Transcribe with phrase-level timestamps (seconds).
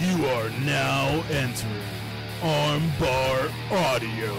[0.00, 1.82] You are now entering
[2.40, 4.34] Armbar Audio.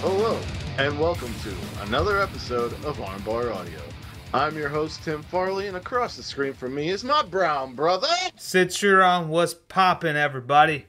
[0.00, 0.38] Hello,
[0.78, 3.80] and welcome to another episode of Armbar Audio.
[4.32, 8.06] I'm your host, Tim Farley, and across the screen from me is my brown brother.
[8.36, 10.86] Citron, what's poppin', everybody?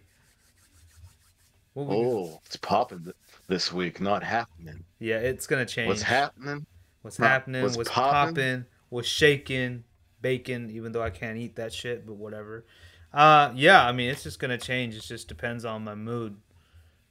[1.73, 3.15] What we- Oh, it's popping th-
[3.47, 4.84] this week, not happening.
[4.99, 5.88] yeah, it's gonna change.
[5.89, 6.65] What's happening?
[7.02, 7.63] What's Huh, happening?
[7.63, 8.36] what's What's poppin'?
[8.36, 8.65] popping?
[8.89, 9.83] What's shaking?
[10.19, 12.65] Bacon, even though I can't eat that shit, but whatever.
[13.14, 14.96] Uh, yeah, I mean, it's just gonna change.
[14.96, 16.38] It just depends on my mood.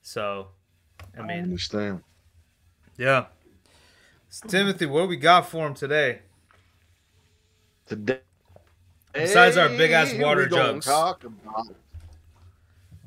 [0.03, 0.49] So,
[1.17, 2.03] I I mean, understand.
[2.97, 3.27] yeah.
[4.29, 6.21] So, Timothy, what do we got for him today?
[7.87, 8.21] Today,
[9.13, 10.87] Besides our big-ass water gonna jugs.
[10.87, 11.67] Talk about,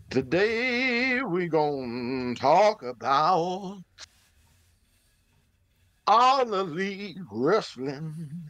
[0.09, 3.83] today we gonna talk about
[6.07, 8.49] all elite wrestling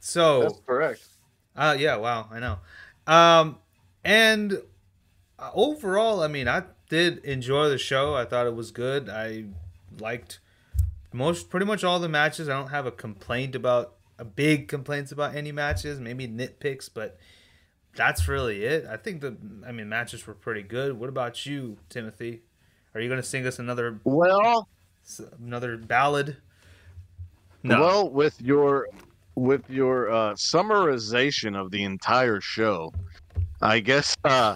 [0.06, 1.08] so that's correct
[1.56, 2.58] uh, yeah, wow, I know.
[3.08, 3.58] Um,
[4.04, 4.62] and
[5.40, 8.14] uh, overall, I mean, I did enjoy the show.
[8.14, 9.10] I thought it was good.
[9.10, 9.46] I
[10.00, 10.40] liked
[11.14, 12.50] most, pretty much all the matches.
[12.50, 16.00] I don't have a complaint about a big complaints about any matches.
[16.00, 17.18] Maybe nitpicks, but
[17.96, 18.86] that's really it.
[18.86, 21.00] I think the, I mean, matches were pretty good.
[21.00, 22.42] What about you, Timothy?
[22.94, 24.70] Are you gonna sing us another well
[25.42, 26.38] another ballad?
[27.62, 27.82] No.
[27.82, 28.88] Well, with your
[29.36, 32.94] with your uh, summarization of the entire show,
[33.62, 34.56] I guess uh,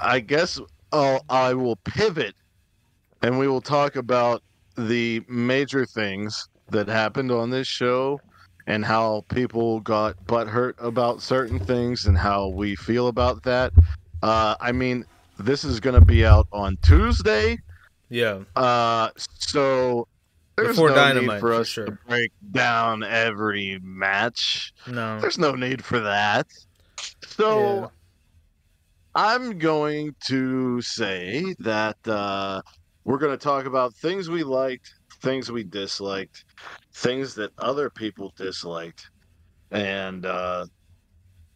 [0.00, 0.60] I guess
[0.92, 2.34] uh, I will pivot,
[3.22, 4.42] and we will talk about
[4.76, 8.20] the major things that happened on this show,
[8.66, 13.72] and how people got butthurt about certain things, and how we feel about that.
[14.22, 15.04] Uh, I mean,
[15.38, 17.58] this is going to be out on Tuesday.
[18.08, 18.40] yeah.
[18.56, 20.08] Uh, so
[20.58, 21.86] there's Before no Dynamite, need for for us sure.
[21.86, 24.72] to break down every match.
[24.86, 25.20] No.
[25.20, 26.46] There's no need for that.
[27.26, 27.86] So Yeah.
[29.14, 32.62] I'm going to say that uh,
[33.04, 36.44] we're going to talk about things we liked, things we disliked,
[36.92, 39.10] things that other people disliked,
[39.70, 40.66] and uh,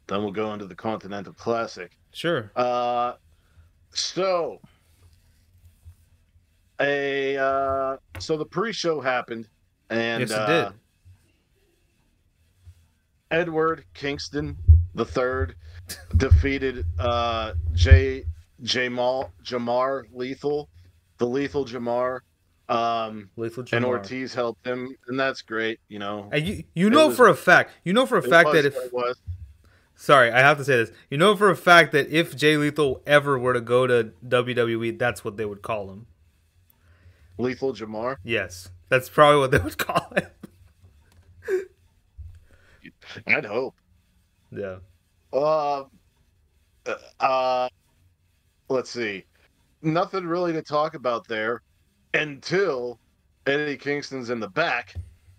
[0.07, 1.93] then we'll go into the Continental Classic.
[2.13, 2.51] Sure.
[2.57, 3.15] Uh,
[3.95, 4.61] so
[6.83, 9.49] a uh, so the pre-show happened,
[9.91, 10.75] and yes, it uh, did.
[13.31, 14.59] Edward Kingston
[14.95, 15.55] the third
[16.17, 18.25] defeated uh, J
[18.63, 20.69] Jamal Jamar Lethal,
[21.19, 22.21] the Lethal Jamar,
[22.69, 23.77] um, Lethal Jamar.
[23.77, 25.81] and Ortiz helped him, and that's great.
[25.89, 28.49] You know, And you, you know was- for a fact, you know for a fact
[28.49, 28.77] was that if
[29.95, 33.03] sorry, I have to say this, you know for a fact that if Jay Lethal
[33.07, 36.07] ever were to go to WWE, that's what they would call him.
[37.39, 38.17] Lethal Jamar.
[38.25, 41.67] Yes, that's probably what they would call him.
[43.27, 43.75] I'd hope.
[44.51, 44.77] Yeah,
[45.33, 45.85] Uh,
[47.21, 47.69] uh,
[48.69, 49.25] let's see.
[49.83, 51.63] Nothing really to talk about there
[52.15, 52.99] until
[53.47, 54.95] Eddie Kingston's in the back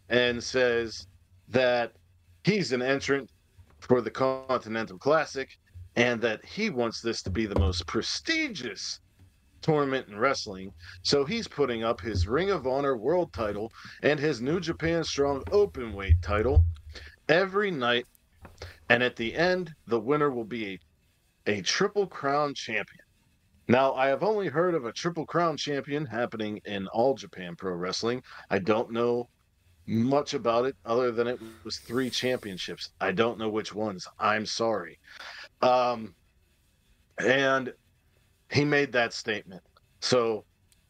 [0.09, 1.07] and says
[1.49, 1.93] that
[2.43, 3.29] he's an entrant
[3.79, 5.49] for the Continental Classic
[5.95, 8.99] and that he wants this to be the most prestigious
[9.63, 10.72] tournament in wrestling.
[11.01, 13.72] So he's putting up his Ring of Honor World title
[14.03, 16.63] and his New Japan Strong Openweight title
[17.28, 18.06] every night
[18.90, 20.79] and at the end, the winner will be
[21.47, 23.03] a, a Triple Crown champion.
[23.68, 27.73] Now, I have only heard of a Triple Crown champion happening in All Japan Pro
[27.73, 28.22] Wrestling.
[28.50, 29.29] I don't know
[29.85, 32.91] much about it other than it was three championships.
[32.99, 34.08] I don't know which ones.
[34.20, 34.99] I'm sorry.
[35.61, 36.14] Um,
[37.20, 37.73] and
[38.53, 39.61] he made that statement.
[40.00, 40.44] So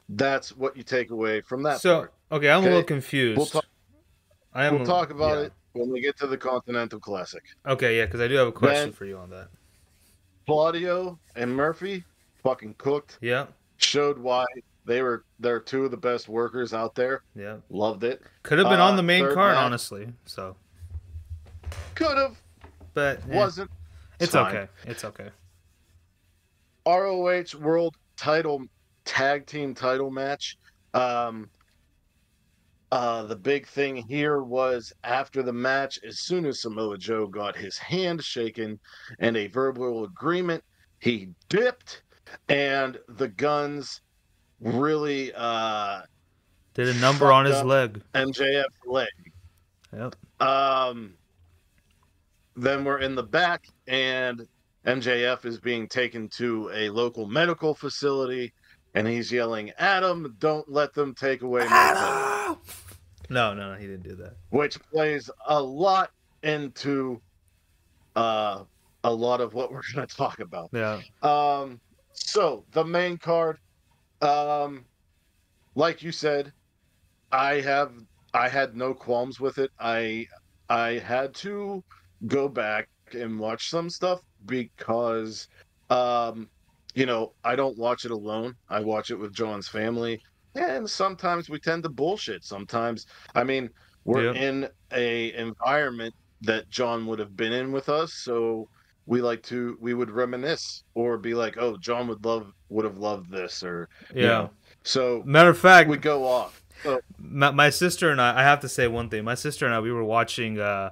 [0.10, 2.14] that's what you take away from that so part.
[2.32, 3.38] okay, I'm a little confused.
[3.38, 3.66] We'll talk,
[4.54, 4.76] I am.
[4.76, 5.46] we'll talk about yeah.
[5.46, 7.44] it when we get to the Continental Classic.
[7.66, 9.48] Okay, yeah, because I do have a question Then- for you on that.
[10.46, 12.04] Claudio and Murphy
[12.44, 13.18] fucking cooked.
[13.22, 13.46] Yeah,
[13.78, 14.44] showed why
[14.86, 17.24] they were they're two of the best workers out there.
[17.34, 18.22] yeah, Loved it.
[18.44, 19.64] could have been on Uh, the main third card, match.
[19.64, 20.12] honestly.
[20.26, 20.58] So,
[21.96, 22.36] Could have,
[22.94, 23.72] but eh, wasn't.
[24.20, 24.54] It's fine.
[24.54, 24.72] okay.
[24.86, 25.30] It's okay.
[26.86, 28.64] ROH World Title
[29.06, 30.58] Tag Team Title match.
[30.94, 31.50] Um,
[32.92, 37.56] uh, the big thing here was after the match, as soon as Samoa Joe got
[37.56, 38.80] his hand shaken
[39.20, 40.64] and a verbal agreement,
[41.00, 42.04] he dipped,
[42.50, 44.02] and the Gunns
[44.60, 46.02] really uh,
[46.76, 48.02] Did a number on his leg.
[48.14, 49.08] MJF leg.
[49.92, 50.16] Yep.
[50.40, 51.16] Um,
[52.56, 54.48] then we're in the back, and
[54.86, 58.54] MJF is being taken to a local medical facility,
[58.96, 62.60] and he's yelling, "Adam, don't let them take away my belt,"
[63.30, 64.34] No, no, no, he didn't do that.
[64.50, 66.12] which plays a lot
[66.44, 67.22] into
[68.16, 68.64] uh,
[69.04, 70.70] a lot of what we're going to talk about.
[70.74, 71.02] Yeah.
[71.22, 71.80] Um,
[72.14, 73.58] so the main card,
[74.22, 74.86] um,
[75.76, 76.52] like you said,
[77.32, 77.92] I have
[78.34, 79.72] I had no qualms with it.
[79.80, 80.28] I
[80.70, 81.84] I had to
[82.28, 85.48] go back and watch some stuff because
[85.90, 86.48] um
[86.96, 88.54] you know, I don't watch it alone.
[88.70, 90.20] I watch it with John's family.
[90.54, 92.44] And sometimes we tend to bullshit.
[92.44, 93.70] Sometimes I mean,
[94.06, 94.34] we're Yeah.
[94.34, 98.68] in a environment that John would have been in with us, so
[99.06, 102.98] we like to we would reminisce or be like, "Oh, John would love would have
[102.98, 104.22] loved this," or Yeah.
[104.22, 104.50] you know.
[104.84, 106.62] So Matter of fact, we go off.
[106.84, 109.24] So, my, my sister and I, I have to say one thing.
[109.24, 110.92] My sister and I, we were watching uh,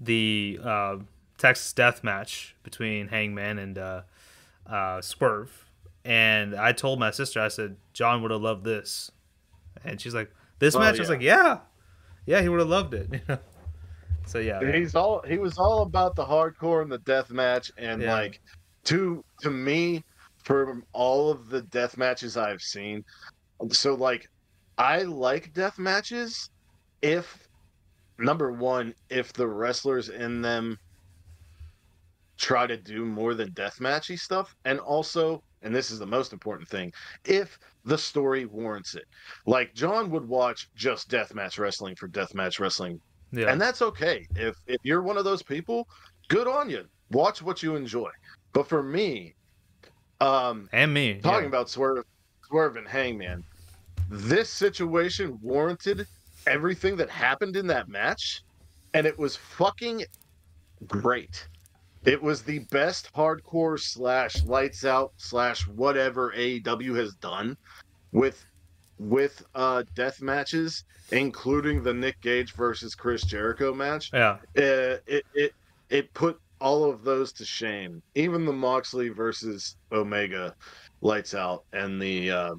[0.00, 0.96] the uh,
[1.40, 4.02] Texas Death Match between Hangman and uh,
[4.66, 5.66] uh, Swerve,
[6.04, 9.10] and I told my sister, I said, John would have loved this,
[9.82, 11.60] and she's like, "This Oh, match?" I was like, "Yeah,
[12.26, 13.38] yeah, he would have loved it." You know?
[14.26, 18.02] So yeah, he's all he was all about the hardcore and the death match and
[18.02, 18.16] Yeah.
[18.16, 18.40] like
[18.84, 20.02] to to me
[20.44, 23.02] from all of the death matches I've seen
[23.72, 24.26] so like
[24.78, 26.48] I like death matches
[27.02, 27.46] if
[28.18, 30.76] number 1 if the wrestlers in them
[32.40, 36.32] try to do more than death matchy stuff and also and this is the most
[36.32, 36.92] important thing
[37.26, 39.04] if the story warrants it
[39.46, 43.00] like John would watch just deathmatch wrestling for deathmatch wrestling
[43.32, 44.26] yeah, and that's okay.
[44.34, 45.88] If if you're one of those people,
[46.28, 46.84] good on you.
[47.10, 48.10] Watch what you enjoy.
[48.52, 49.34] But for me,
[50.20, 51.48] um, and me talking yeah.
[51.48, 52.04] about Swerve,
[52.46, 53.44] Swerve and Hangman,
[54.08, 56.06] this situation warranted
[56.46, 58.42] everything that happened in that match,
[58.94, 60.04] and it was fucking
[60.88, 61.46] great.
[62.04, 67.56] It was the best hardcore slash lights out slash whatever AEW has done
[68.12, 68.44] with
[68.98, 75.24] with uh death matches, including the Nick Gage versus Chris Jericho match yeah, uh, it
[75.34, 75.52] it
[75.90, 78.02] it put all of those to shame.
[78.14, 80.54] Even the Moxley versus Omega
[81.00, 82.54] lights out and the uh,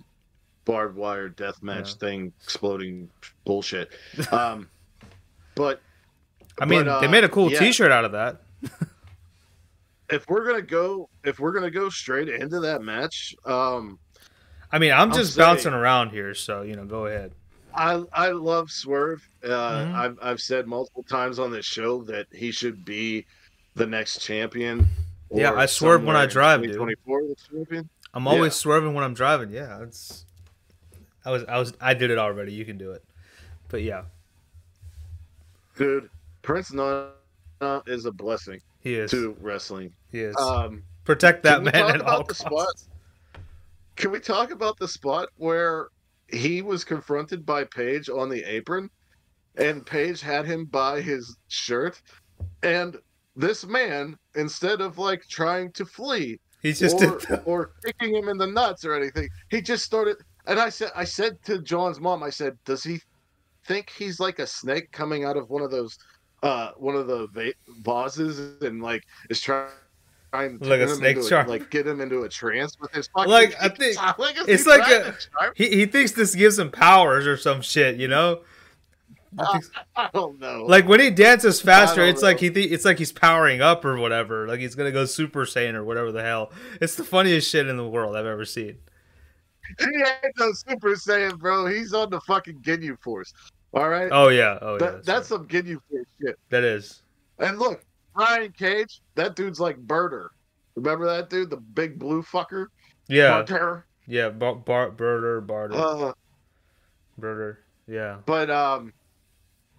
[0.65, 2.07] barbed wire death match Yeah.
[2.07, 3.09] thing exploding
[3.45, 3.91] bullshit.
[4.31, 4.69] Um,
[5.55, 5.81] but
[6.59, 7.59] I mean, but, they uh, made a cool yeah.
[7.59, 8.41] T-shirt out of that.
[10.11, 13.97] if we're gonna go, if we're gonna go straight into that match, um,
[14.71, 17.31] I mean, I'm just saying- bouncing around here, so you know, go ahead.
[17.73, 19.25] I I love Swerve.
[19.43, 19.93] Uh, Mhm.
[19.95, 23.25] I've I've said multiple times on this show that he should be
[23.75, 24.87] the next champion.
[25.33, 26.73] Yeah, I swerve when I drive, dude.
[26.73, 27.89] 2024 champion.
[28.13, 28.31] I'm Yeah.
[28.31, 29.49] always swerving when I'm driving.
[29.51, 30.25] Yeah, it's.
[31.23, 32.51] I was, I was, I did it already.
[32.51, 33.03] You can do it,
[33.69, 34.03] but yeah,
[35.77, 36.09] Dude,
[36.41, 37.11] Prince Nana
[37.85, 39.11] is a blessing he is.
[39.11, 39.93] to wrestling.
[40.11, 40.35] He is.
[40.37, 42.41] Um, Protect that man at all costs.
[42.41, 42.67] spot?
[43.95, 45.89] Can we talk about the spot where
[46.27, 48.89] he was confronted by Page on the apron,
[49.57, 52.01] and Page had him by his shirt,
[52.63, 52.97] and
[53.35, 57.19] this man, instead of like trying to flee He just or.
[57.45, 60.17] Or kicking him in the nuts or anything, he just started.
[60.47, 62.99] And I said, I said to John's mom, I said, does he
[63.67, 65.97] think he's like a snake coming out of one of those,
[66.43, 69.69] uh, one of the va- vases and like is trying.
[70.31, 71.49] Trying to Like a snake into charmer.
[71.49, 74.87] like get him into a trance with his fucking Like, I think- like, it's like
[74.89, 75.13] a-
[75.55, 78.41] He he thinks this gives him powers or some shit, you know.
[79.37, 80.65] I don't know.
[80.65, 82.41] Like when he dances faster, it's like know.
[82.41, 84.47] he th- it's like he's powering up or whatever.
[84.47, 86.51] Like he's gonna go Super Saiyan or whatever the hell.
[86.81, 88.77] It's the funniest shit in the world I've ever seen.
[89.79, 91.65] he ain't no Super Saiyan, bro.
[91.67, 93.33] He's on the fucking Ginyu Force.
[93.73, 94.79] All right, Oh yeah, oh yeah.
[94.79, 96.37] that, that's some Ginyu Force shit.
[96.49, 97.01] that is.
[97.39, 100.31] And look, Brian Cage, that dude's like Burter.
[100.75, 102.67] Remember that dude, the big blue fucker?
[103.07, 103.85] Yeah, Barter?
[104.07, 104.29] yeah.
[104.29, 106.13] Bar- bar- Burter, barter, Uh,
[107.19, 107.57] birder.
[107.87, 108.93] Yeah, but um,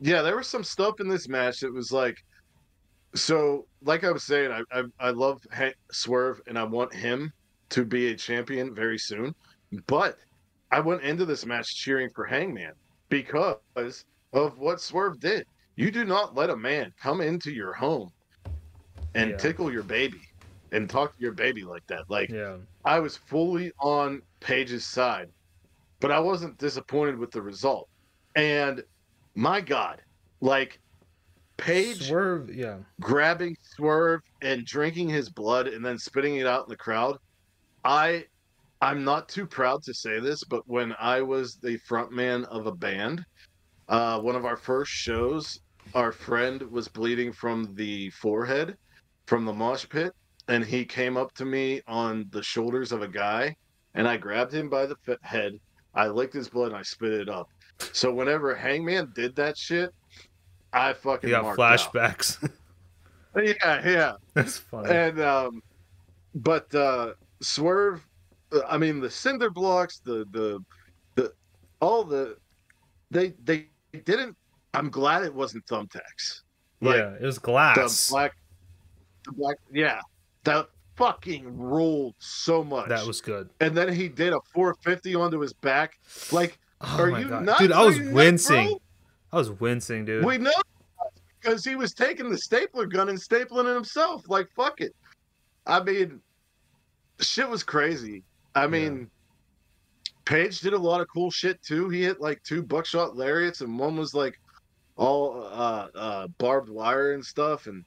[0.00, 2.16] yeah, there was some stuff in this match that was like,
[3.14, 7.32] so like I was saying, I I, I love ha- Swerve and I want him
[7.70, 9.34] to be a champion very soon.
[9.86, 10.16] But
[10.70, 12.72] I went into this match cheering for Hangman
[13.08, 15.46] because of what Swerve did.
[15.76, 18.10] You do not let a man come into your home
[19.14, 19.36] and Yeah.
[19.36, 20.20] tickle your baby
[20.72, 22.04] and talk to your baby like that.
[22.08, 22.56] Like yeah.
[22.84, 25.28] I was fully on Page's side,
[26.00, 27.88] but I wasn't disappointed with the result.
[28.34, 28.82] And
[29.34, 30.00] my God,
[30.40, 30.80] like
[31.58, 32.78] Page Swerve, yeah.
[33.00, 37.18] grabbing Swerve and drinking his blood and then spitting it out in the crowd.
[37.84, 38.24] I
[38.80, 42.72] I'm not too proud to say this, but when I was the frontman of a
[42.72, 43.24] band,
[43.88, 45.60] uh, one of our first shows,
[45.94, 48.76] our friend was bleeding from the forehead
[49.26, 50.12] from the mosh pit,
[50.48, 53.56] and he came up to me on the shoulders of a guy,
[53.94, 55.58] and I grabbed him by the head.
[55.94, 57.48] I licked his blood and I spit it up.
[57.92, 59.92] So whenever Hangman did that shit,
[60.72, 62.48] I fucking You got flashbacks.
[63.34, 64.12] Yeah, yeah.
[64.34, 64.90] That's funny.
[64.90, 65.62] And um,
[66.34, 68.06] but uh, Swerve,
[68.52, 70.62] uh, I mean the cinder blocks, the the
[71.14, 71.32] the
[71.80, 72.36] all the
[73.10, 73.68] they they
[74.04, 74.36] didn't.
[74.74, 76.42] I'm glad it wasn't thumbtacks.
[76.82, 78.10] Like, yeah, it was the glass.
[78.10, 78.32] black,
[79.24, 80.00] the black, yeah,
[80.44, 82.88] that fucking rolled so much.
[82.88, 83.48] That was good.
[83.60, 85.98] and then he did a 450 onto his back.
[86.30, 87.60] Like, Oh are you god, nuts?
[87.60, 87.72] dude!
[87.72, 88.78] I was nuts, wincing.
[89.32, 90.24] I was wincing, dude.
[90.24, 90.50] We know
[91.40, 94.28] because he was taking the stapler gun and stapling it himself.
[94.28, 94.94] Like fuck it.
[95.66, 96.20] I mean,
[97.20, 98.24] shit was crazy.
[98.54, 99.08] I mean,
[100.24, 101.88] Page did a lot of cool shit too.
[101.88, 104.38] He hit like two buckshot lariats, and one was like
[104.96, 107.66] all uh, uh, barbed wire and stuff.
[107.66, 107.84] And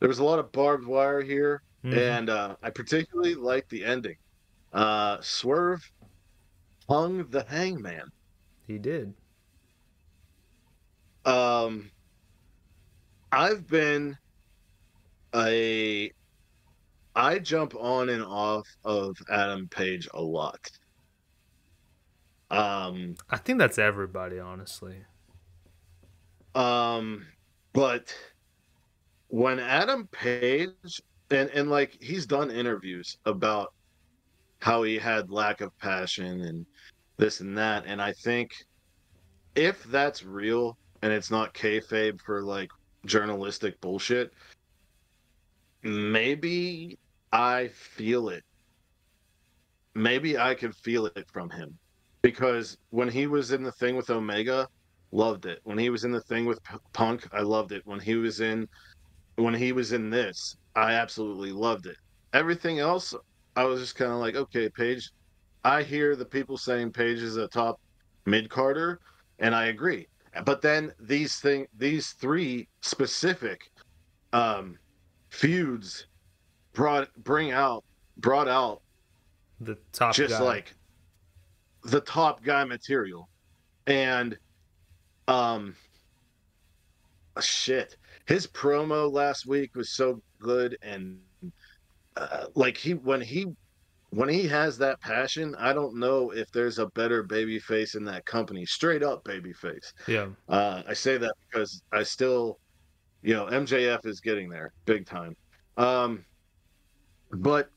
[0.00, 1.62] there was a lot of barbed wire here.
[1.84, 1.96] Mhm.
[1.96, 4.16] And uh, I particularly liked the ending.
[4.72, 5.88] Uh, Swerve
[6.88, 8.10] hung the hangman.
[8.66, 9.14] he did.
[11.24, 11.90] Um,
[13.32, 14.16] I've been
[15.34, 16.10] a.
[17.14, 20.70] I jump on and off of Adam Page a lot.
[22.50, 25.04] Um, I think that's everybody, honestly.
[26.54, 27.26] um,
[27.72, 28.14] but
[29.28, 30.70] when Adam Page
[31.30, 33.72] and and like he's done interviews about
[34.60, 36.66] how he had lack of passion and
[37.16, 38.52] this and that, and I think
[39.54, 42.70] if that's real and it's not kayfabe for like
[43.04, 44.32] journalistic bullshit,
[45.82, 46.98] maybe
[47.32, 48.44] I feel it.
[49.94, 51.78] Maybe I could feel it from him
[52.22, 54.68] because when he was in the thing with Omega,
[55.10, 55.60] loved it.
[55.64, 56.60] When he was in the thing with
[56.92, 57.82] Punk, I loved it.
[57.86, 58.68] When he was in
[59.36, 61.96] when he was in this, I absolutely loved it.
[62.32, 63.14] Everything else,
[63.54, 65.10] I was just kind of like, okay, Page.
[65.64, 67.80] I hear the people saying Page is a top
[68.26, 69.00] mid Carter,
[69.38, 70.06] and I agree.
[70.44, 73.70] But then these thing, these three specific
[74.32, 74.78] um,
[75.30, 76.06] feuds
[76.74, 77.84] brought bring out
[78.18, 78.82] brought out
[79.60, 80.44] The top just guy.
[80.44, 80.74] like
[81.84, 83.28] the top guy material
[83.86, 84.36] and
[85.26, 85.74] um
[87.40, 91.18] shit his promo last week was so good and
[92.16, 93.46] uh, like he when he
[94.10, 98.04] when he has that passion i don't know if there's a better baby face in
[98.04, 102.58] that company straight up baby face yeah, uh, I say that because I still,
[103.22, 105.34] you know, MJF is getting there big time.
[105.76, 106.24] Um,
[107.32, 107.68] but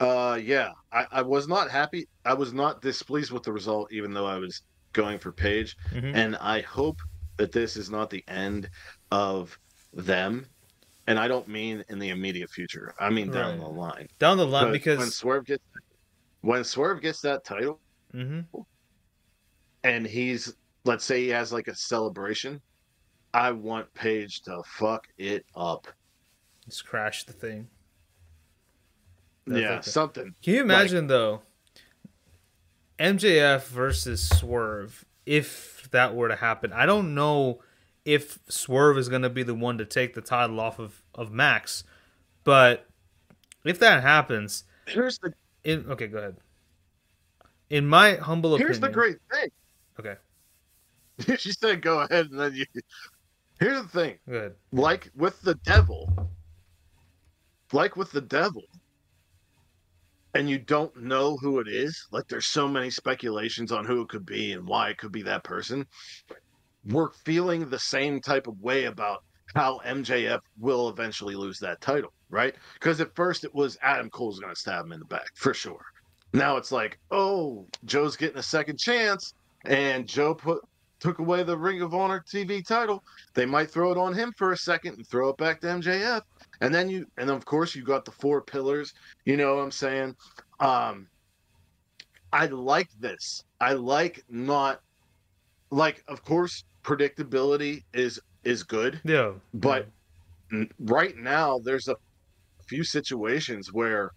[0.00, 2.06] uh, yeah, I, I was not happy.
[2.24, 4.62] I was not displeased with the result, even though I was
[4.92, 5.76] going for Page.
[5.92, 6.14] Mhm.
[6.14, 6.98] And I hope
[7.36, 8.68] that this is not the end
[9.10, 9.56] of
[9.96, 10.46] them.
[11.08, 12.94] And I don't mean in the immediate future.
[13.00, 14.08] I mean down the line.
[14.18, 15.62] down the line But when because Swerve gets
[16.42, 17.80] when Swerve gets that title,
[18.14, 18.44] Mhm.
[19.84, 22.60] and he's let's say he has like a celebration,
[23.34, 25.86] I want Page to fuck it up.
[26.68, 27.68] just crash the thing.
[29.46, 29.92] yeah, Definitely.
[29.92, 30.34] something.
[30.42, 31.42] Can you imagine though?
[32.98, 35.04] MJF versus Swerve.
[35.24, 37.60] If that were to happen, I don't know
[38.06, 41.32] if Swerve is going to be the one to take the title off of of
[41.32, 41.84] Max,
[42.44, 42.86] but
[43.64, 45.34] if that happens, Here's the
[45.64, 46.36] in okay, go ahead.
[47.68, 49.48] In my humble opinion, here's the great thing.
[49.98, 52.64] Okay, she said go ahead and then you
[53.60, 54.18] Here's the thing.
[54.28, 54.54] Good.
[54.70, 56.30] Like with the devil.
[57.72, 58.64] Like with the devil.
[60.34, 62.06] And you don't know who it is.
[62.10, 65.22] Like there's so many speculations on who it could be and why it could be
[65.22, 65.86] that person.
[66.88, 69.24] We're feeling the same type of way about
[69.54, 72.54] how MJF will eventually lose that title, right?
[72.74, 75.54] Because at first it was Adam Cole's going to stab him in the back for
[75.54, 75.84] sure.
[76.32, 80.60] Now it's like, oh, Joe's getting a second chance, and Joe put
[80.98, 83.04] took away the Ring of Honor TV title.
[83.34, 86.22] They might throw it on him for a second and throw it back to MJF,
[86.60, 88.94] and then you, and of course you got the four pillars.
[89.24, 90.16] You know what I'm saying?
[90.60, 91.06] Um,
[92.32, 93.44] I like this.
[93.60, 94.80] I like not
[95.70, 99.00] like, of course, predictability is is good.
[99.04, 99.88] Yeah, But
[100.52, 101.96] n- right now, there's a
[102.68, 104.12] few situations where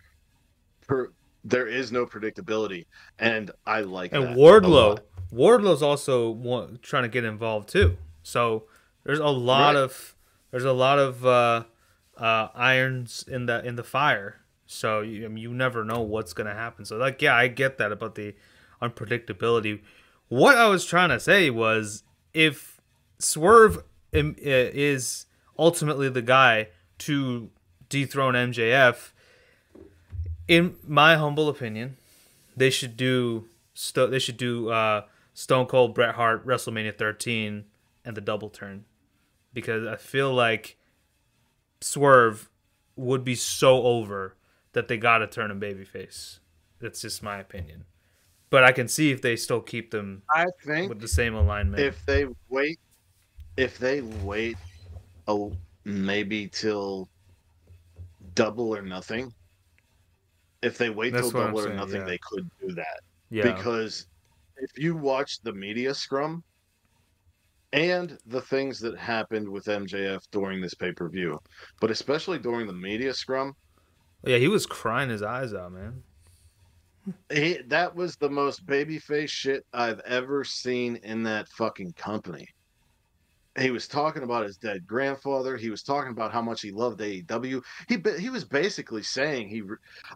[0.87, 1.11] per,
[1.43, 2.85] there is no predictability,
[3.17, 4.99] and I like and Wardlow.
[5.31, 7.97] Wardlow's also wa- trying to get involved too.
[8.23, 8.65] So
[9.03, 9.83] there's a lot Right.
[9.83, 10.15] of
[10.51, 11.63] there's a lot of uh,
[12.17, 14.41] uh, irons in the in the fire.
[14.67, 16.85] So you, I mean, you never know what's gonna happen.
[16.85, 18.35] So like, yeah, I get that about the
[18.81, 19.81] unpredictability.
[20.27, 22.79] What I was trying to say was if
[23.17, 25.25] Swerve is
[25.57, 26.69] ultimately the guy
[26.99, 27.49] to
[27.89, 29.11] dethrone MJF,
[30.47, 31.97] in my humble opinion,
[32.55, 33.47] they should do
[33.93, 37.65] they should do uh, Stone Cold Bret Hart WrestleMania 13
[38.03, 38.85] and the double turn
[39.53, 40.77] because I feel like
[41.81, 42.49] Swerve
[42.95, 44.35] would be so over
[44.73, 46.39] that they got to turn him babyface.
[46.79, 47.85] That's just my opinion.
[48.49, 51.83] But I can see if they still keep them I think with the same alignment.
[51.83, 52.79] if they wait,
[53.57, 54.57] if they wait,
[55.27, 55.53] oh,
[55.85, 57.09] maybe till
[58.35, 59.33] double or nothing.
[60.61, 62.07] If they wait That's till double or nothing, yeah.
[62.07, 63.01] they could do that.
[63.29, 64.07] yeah, Because
[64.57, 66.43] if you watch the media scrum
[67.71, 71.39] and the things that happened with MJF during this pay per view,
[71.79, 73.55] but especially during the media scrum,
[74.25, 76.03] yeah, he was crying his eyes out, man.
[77.31, 82.47] He, that was the most babyface shit I've ever seen in that fucking company.
[83.57, 85.57] He was talking about his dead grandfather.
[85.57, 87.61] He was talking about how much he loved AEW.
[87.87, 89.63] He he was basically saying he,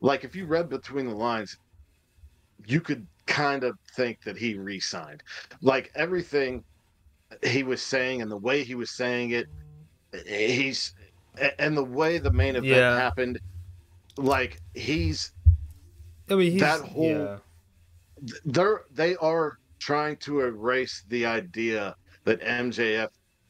[0.01, 1.57] like, if you read between the lines,
[2.65, 5.21] you could kind of think that he re-signed.
[5.61, 6.63] Like everything
[7.43, 9.47] he was saying and the way he was saying it,
[10.25, 10.93] he's
[11.57, 12.95] and the way the main event Yeah.
[12.95, 13.39] happened,
[14.17, 15.33] like he's
[16.29, 17.37] I mean, That whole- yeah.
[18.45, 23.09] they're they are trying to erase the idea that MJF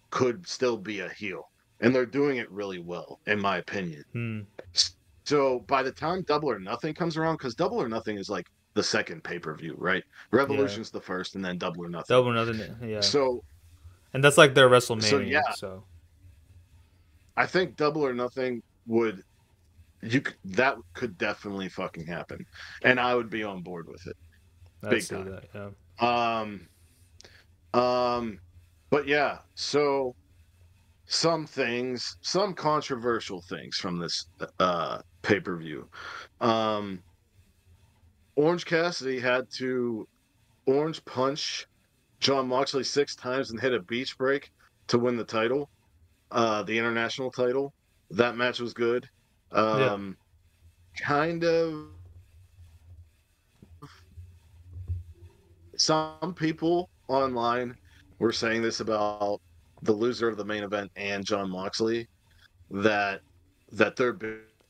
[0.09, 1.49] could still be a heel,
[1.81, 4.03] and they're doing it really well, in my opinion.
[4.13, 4.39] Hmm.
[5.25, 8.47] So by the time Double or Nothing comes around, because Double or Nothing is like
[8.73, 10.03] the second pay per view, right?
[10.31, 12.15] Revolution's the first, and then Double or Nothing.
[12.15, 12.75] Double or nothing.
[12.89, 13.43] Yeah, So
[14.13, 15.09] and that's like their WrestleMania.
[15.09, 15.41] So, yeah.
[15.55, 15.83] so.
[17.35, 19.23] I think Double or Nothing would
[20.03, 22.45] you that could definitely fucking happen,
[22.83, 24.17] and I would be on board with it.
[24.83, 25.29] I'd Big time.
[25.29, 25.45] that.
[26.01, 26.39] Yeah.
[26.41, 26.67] Um,
[27.79, 28.39] um,
[28.89, 30.15] but yeah, so
[31.05, 34.27] some things, some controversial things from this
[34.59, 35.87] uh pay per view.
[36.41, 37.01] Um,
[38.35, 40.07] Orange Cassidy had to
[40.65, 41.67] orange punch
[42.19, 44.51] Jon Moxley six times and hit a beach break
[44.87, 45.69] to win the title,
[46.31, 47.73] uh, the international title.
[48.11, 49.07] That match was good.
[49.53, 50.17] Um,
[50.99, 51.87] kind of.
[55.75, 57.75] Some people online
[58.19, 59.41] were saying this about
[59.81, 62.07] the loser of the main event and Jon Moxley,
[62.71, 63.21] that
[63.71, 64.17] that they're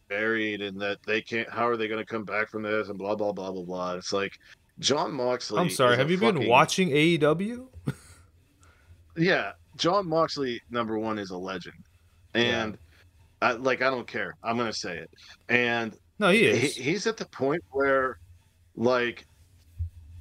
[0.10, 1.50] buried and that they can't.
[1.50, 2.90] How are they going to come back from this?
[2.90, 3.94] And blah blah blah blah blah.
[3.96, 4.40] It's like
[4.80, 5.60] Jon Moxley.
[5.60, 5.98] I'm sorry.
[5.98, 7.68] Have you been watching AEW?
[9.16, 11.78] Yeah, Jon Moxley, number one, is a legend,
[12.34, 12.78] and
[13.44, 14.36] I, like I don't care.
[14.44, 15.12] I'm gonna say it,
[15.50, 16.76] and No, he he, is.
[16.78, 18.20] he's at the point where,
[18.76, 19.28] like,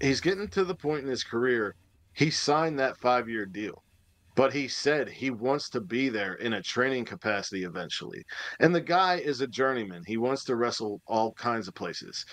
[0.01, 1.77] he's getting to the point in his career.
[2.15, 3.83] He signed that five year deal,
[4.35, 8.25] but he said he wants to be there in a training capacity eventually.
[8.61, 10.03] And the guy is a journeyman.
[10.07, 12.25] He wants to wrestle all kinds of places.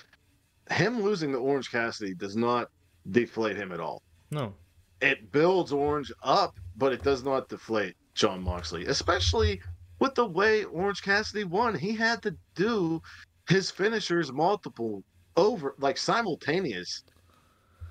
[0.72, 2.70] Him losing to Orange Cassidy does not
[3.12, 4.54] deflate him at all no.
[5.02, 9.62] it builds Orange up, but it does not deflate Jon Moxley, especially
[10.00, 11.76] with the way Orange Cassidy won.
[11.76, 13.02] He had to do
[13.48, 15.04] his finishers multiple
[15.36, 17.04] over, like simultaneous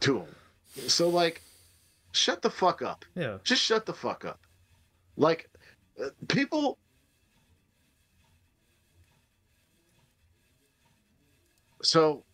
[0.00, 0.34] to him.
[0.86, 1.42] So, like,
[2.12, 3.04] shut the fuck up.
[3.14, 3.38] Yeah.
[3.44, 4.40] Just shut the fuck up.
[5.16, 5.50] Like,
[6.02, 6.78] uh, people.
[11.82, 12.24] So,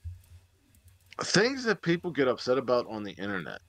[1.23, 3.61] things that people get upset about on the internet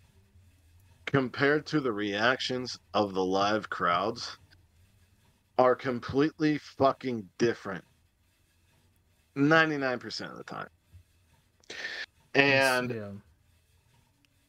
[1.05, 4.37] compared to the reactions of the live crowds
[5.57, 7.83] are completely fucking different
[9.35, 10.67] 99% of the time.
[12.33, 13.09] And yeah.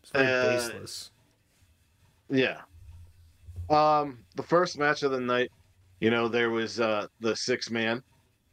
[0.03, 1.11] It's very uh, baseless.
[2.29, 2.61] Yeah.
[3.71, 5.51] Um, the first match of the night,
[6.01, 8.03] you know, there was uh the six man,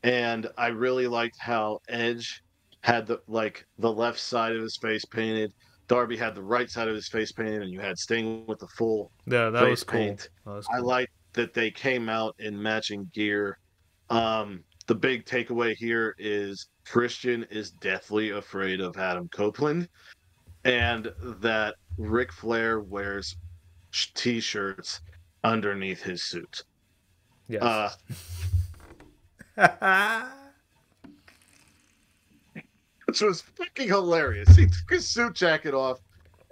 [0.04, 2.42] and I really liked how Edge
[2.82, 5.54] had the like the left side of his face painted.
[5.88, 8.68] Darby had the right side of his face painted, and you had Sting with the
[8.68, 9.12] full.
[9.28, 10.00] Yeah, that face was cool.
[10.00, 10.30] paint.
[10.46, 10.88] That was I cool.
[11.36, 13.58] Like that they came out in matching gear.
[14.10, 19.88] Um, the big takeaway here is Christian is deathly afraid of Adam Copeland,
[20.65, 23.36] and that Ric Flair wears
[23.91, 25.02] sh- t-shirts
[25.43, 26.63] underneath his suit.
[27.48, 27.98] Yes.
[29.58, 30.30] Uh,
[33.06, 34.56] which was fucking hilarious.
[34.56, 36.00] He took his suit jacket off,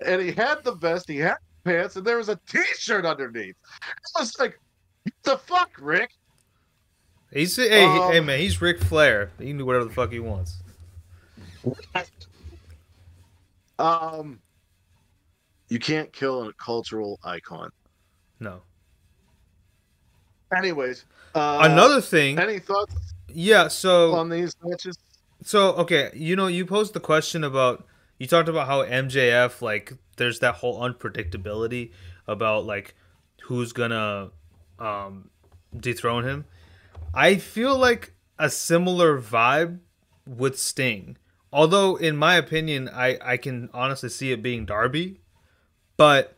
[0.05, 3.55] and he had the vest, he had the pants, and there was a t-shirt underneath.
[4.15, 4.59] I was like,
[5.23, 6.11] the fuck, Ric?
[7.31, 9.31] He's hey, Um, hey man, he's Ric Flair.
[9.39, 10.61] He can do whatever the fuck he wants.
[13.79, 14.39] Um,
[15.69, 17.71] you can't kill a cultural icon.
[18.39, 18.61] No.
[20.55, 23.67] Anyways, uh, Another thing, Any thoughts yeah.
[23.69, 24.97] So on these matches?
[25.43, 27.85] So okay, you know, you posed the question about
[28.19, 31.91] you talked about how MJF like there's that whole unpredictability
[32.27, 32.95] about like
[33.43, 34.31] who's gonna
[34.81, 35.29] um
[35.77, 36.45] dethrone him.
[37.13, 39.79] I feel like a similar vibe
[40.25, 41.17] with Sting.
[41.53, 45.19] Although in my opinion, I I can honestly see it being Darby,
[45.97, 46.35] but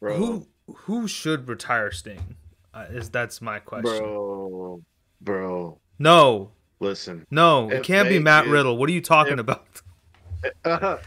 [0.00, 2.36] Bro, who who should retire Sting?
[2.72, 3.98] Uh, is that's my question.
[3.98, 4.80] bro,
[5.20, 7.26] bro, No, listen.
[7.30, 8.76] no, it can't be Matt Riddle.
[8.76, 9.66] What are you talking about?
[10.64, 10.98] oh,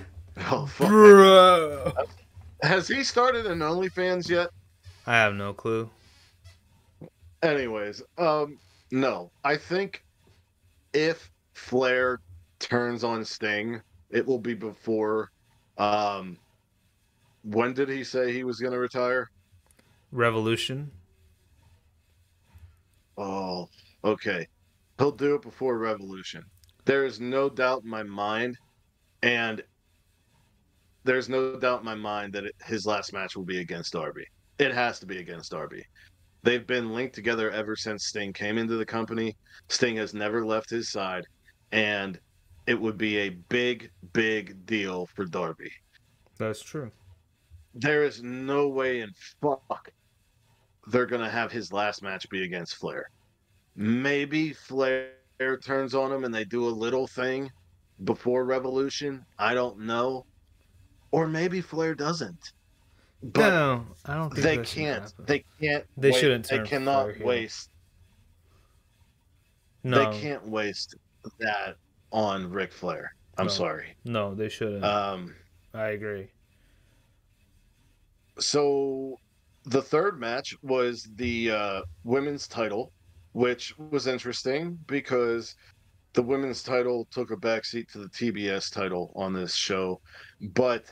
[0.65, 0.87] fuck.
[0.89, 1.93] Bro.
[2.61, 4.49] Has he started an OnlyFans yet?
[5.07, 5.89] I have no clue.
[7.43, 8.57] Anyways, um,
[8.91, 9.31] no.
[9.43, 10.03] I think
[10.93, 12.19] if Flair
[12.59, 15.29] turns on Sting, it will be before.
[15.77, 16.37] Um,
[17.43, 19.29] when did he say he was going to retire?
[20.11, 20.89] Revolution.
[23.17, 23.67] Oh,
[24.05, 24.47] okay.
[24.97, 26.43] He'll do it before Revolution.
[26.85, 28.57] There is no doubt in my mind,
[29.21, 29.61] and
[31.03, 34.25] there's no doubt in my mind that it, his last match will be against Darby.
[34.59, 35.83] It has to be against Darby.
[36.43, 39.35] They've been linked together ever since Sting came into the company.
[39.69, 41.25] Sting has never left his side,
[41.71, 42.19] and
[42.67, 45.71] it would be a big, big deal for Darby.
[46.37, 46.91] That's true.
[47.73, 49.09] There is no way in
[49.41, 49.91] fuck
[50.87, 53.09] they're gonna have his last match be against Flair.
[53.75, 55.11] Maybe Flair
[55.63, 57.49] turns on him and they do a little thing
[58.03, 59.25] before Revolution.
[59.39, 60.25] I don't know.
[61.11, 62.51] Or maybe Flair doesn't.
[63.23, 65.13] But no, I don't think they can't.
[65.25, 65.85] They can't.
[65.95, 67.69] They wait- shouldn't They cannot waste.
[69.85, 70.95] No, They can't waste
[71.39, 71.77] that
[72.11, 73.15] on Ric Flair.
[73.37, 73.51] I'm No.
[73.51, 73.95] sorry.
[74.03, 74.83] no, they shouldn't.
[74.83, 75.35] Um.
[75.73, 76.27] I agree.
[78.39, 79.17] so
[79.65, 82.91] the third match was the uh, women's title,
[83.31, 85.55] which was interesting because
[86.13, 89.99] the women's title took a backseat to the TBS title on this show,
[90.41, 90.85] but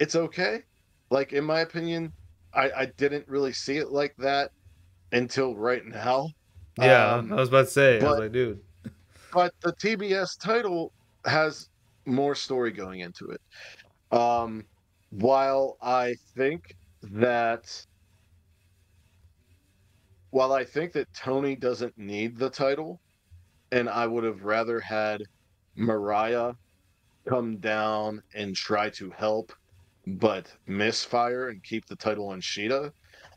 [0.00, 0.62] it's okay.
[1.10, 2.12] Like in my opinion,
[2.52, 4.50] I, I didn't really see it like that
[5.12, 6.28] until right now.
[6.78, 7.92] Yeah, Um, I was about to say.
[8.00, 8.60] I was but- like, dude.
[9.32, 10.92] but the TBS title
[11.24, 11.68] has
[12.06, 13.40] more story going into it.
[14.16, 14.64] Um,
[15.10, 17.84] while I think that,
[20.30, 23.00] while I think that Toni doesn't need the title,
[23.72, 25.22] and I would have rather had
[25.76, 26.54] Mariah
[27.28, 29.52] come down and try to help,
[30.06, 32.92] but misfire and keep the title on Shida.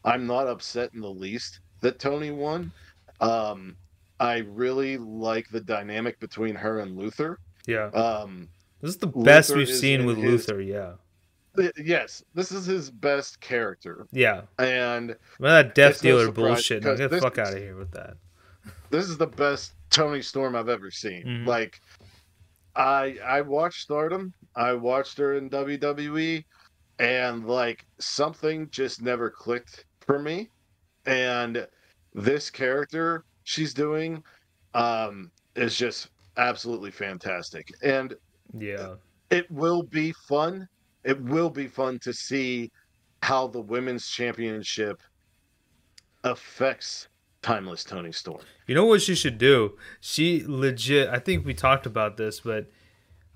[0.05, 2.71] I'm not upset in the least that Toni won.
[3.21, 3.75] Um,
[4.19, 7.39] I really like the dynamic between her and Luther.
[7.65, 8.47] Yeah, Um,
[8.81, 10.61] this is the best Luther we've seen with his- Luther.
[10.61, 10.93] Yeah,
[11.55, 14.41] th- yes, this is his best character, yeah.
[14.57, 16.83] and Well, that Death It's no Dealer bullshit.
[16.83, 18.15] Get the fuck out of here with that.
[18.89, 21.23] this is the best Toni Storm I've ever seen.
[21.25, 21.45] Mhm.
[21.47, 21.81] Like,
[22.75, 26.45] I I watched Stardom, I watched her in WWE,
[26.99, 30.49] and like something just never clicked for me.
[31.05, 31.67] And
[32.13, 34.23] this character she's doing
[34.73, 38.13] um, is just absolutely fantastic, and
[38.57, 38.95] Yeah,
[39.29, 40.67] it will be fun.
[41.03, 42.71] It will be fun to see
[43.23, 45.01] how the women's championship
[46.23, 47.07] affects
[47.41, 48.41] Timeless Toni Storm.
[48.67, 49.77] you know what she should do?
[50.01, 51.09] She legit.
[51.09, 52.69] I think we talked about this, but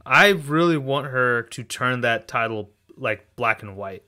[0.06, 4.04] I really want her to turn that title like black and white.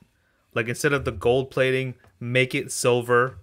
[0.54, 3.38] Like instead of the gold plating, make it silver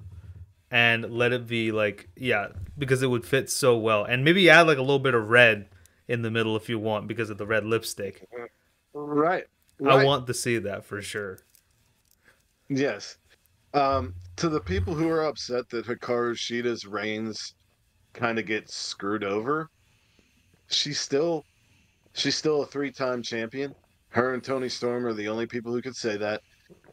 [0.71, 2.49] and let it be like yeah,
[2.79, 4.05] because it would fit so well.
[4.05, 5.67] And maybe add like a little bit of red
[6.09, 8.29] in the middle if you want because of the red lipstick.
[8.93, 9.45] Right.
[9.87, 11.39] I want to see that for sure.
[12.69, 13.17] Yes.
[13.73, 17.55] Um, to the people who are upset that Hikaru Shida's reigns
[18.13, 19.71] kind of get screwed over,
[20.69, 21.45] she's still
[22.13, 23.75] she's still a three-time champion.
[24.11, 26.43] Her and Toni Storm are the only people who could say that.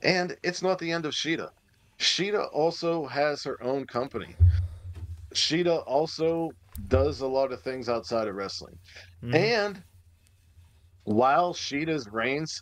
[0.01, 1.49] And it's not the end of Shida.
[1.99, 4.35] Shida also has her own company.
[5.33, 6.51] Shida also
[6.87, 8.75] does a lot of things outside of wrestling.
[9.23, 9.35] Mhm.
[9.35, 9.83] And
[11.03, 12.61] while Shida's reigns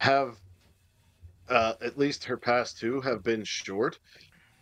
[0.00, 0.36] have,
[1.48, 3.98] uh, at least her past two, have been short,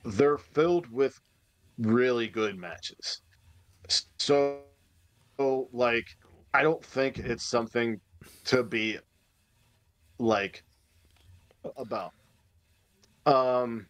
[0.04, 1.18] they're filled with
[1.78, 3.20] really good matches.
[4.18, 4.62] So,
[5.72, 6.06] like,
[6.54, 8.00] I don't think it's something
[8.44, 8.98] to be
[10.22, 10.62] like
[11.76, 12.12] about.
[13.26, 13.86] Um,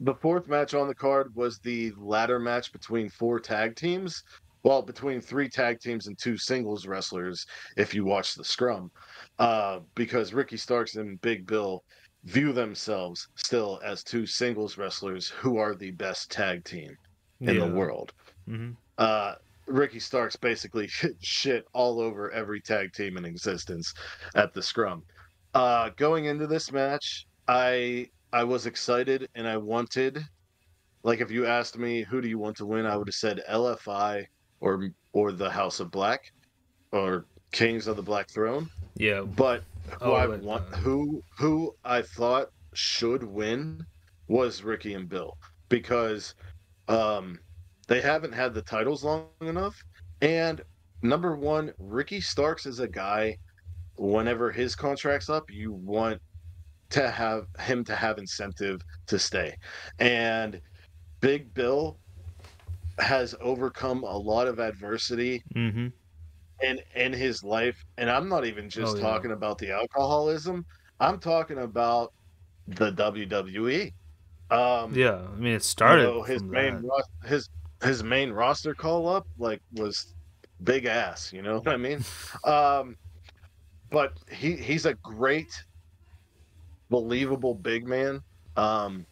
[0.00, 4.22] the fourth match on the card was the ladder match between four tag teams.
[4.64, 7.44] Well, between three tag teams and two singles wrestlers,
[7.76, 8.90] if you watch the scrum,
[9.38, 11.82] uh, because Ricky Starks and Big Bill
[12.24, 16.94] view themselves still as two singles wrestlers who are the best tag team
[17.40, 17.66] in Yeah.
[17.66, 18.12] the world.
[18.48, 18.76] Mhm.
[18.98, 19.34] Uh,
[19.66, 20.86] Ricky Starks basically
[21.20, 23.92] shit all over every tag team in existence
[24.36, 25.02] at the scrum.
[25.54, 30.18] Uh, going into this match, I I was excited and I wanted,
[31.04, 33.42] like, if you asked me who do you want to win, I would have said
[33.48, 34.26] LFI
[34.60, 36.20] or or the House of Black
[36.92, 38.70] or Kings of the Black Throne.
[38.94, 39.22] Yeah.
[39.22, 39.64] But
[40.00, 43.80] who Oh, I wait, want, uh, who who I thought should win
[44.28, 45.36] was Ricky and Bill
[45.68, 46.34] because
[46.88, 47.38] um,
[47.88, 49.76] they haven't had the titles long enough.
[50.20, 50.62] And
[51.02, 53.38] number one, Ricky Starks is a guy.
[53.96, 56.20] Whenever his contract's up, you want
[56.90, 59.54] to have him to have incentive to stay.
[59.98, 60.60] And
[61.20, 61.98] Big Bill
[62.98, 65.88] has overcome a lot of adversity Mm-hmm.
[66.62, 69.02] in in his life and i'm not even just Oh, yeah.
[69.02, 70.64] talking about the alcoholism
[71.00, 72.12] i'm talking about
[72.68, 73.90] the wwe
[74.50, 75.26] um Yeah.
[75.32, 76.88] I mean, it you started know, his main
[77.24, 77.48] his
[77.82, 80.14] his main roster call up like was
[80.62, 82.04] big ass you know what i mean
[82.44, 82.94] um
[83.92, 85.64] but he he's a great
[86.90, 88.22] believable big man.
[88.56, 89.06] Um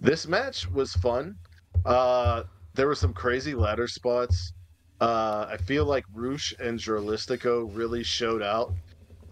[0.00, 1.36] this match was fun.
[1.84, 2.42] Uh
[2.74, 4.52] there were some crazy ladder spots.
[5.00, 8.72] Uh i feel like Rush and Dralistico really showed out.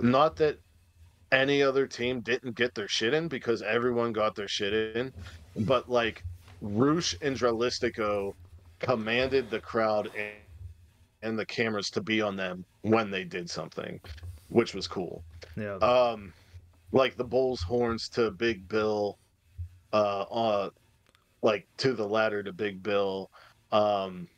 [0.01, 0.59] Not that
[1.33, 5.13] any other team didn't get their shit in because everyone got their shit in
[5.67, 6.23] but like
[6.61, 8.35] Rush and Dralistico
[8.79, 10.35] commanded the crowd and,
[11.23, 14.01] and the cameras to be on them when they did something
[14.55, 15.25] which was cool
[15.57, 15.75] Yeah.
[15.79, 16.33] um
[16.93, 19.19] like the bull's horns to big bill
[19.93, 20.71] uh uh
[21.43, 23.29] like to the ladder to big bill
[23.73, 24.29] um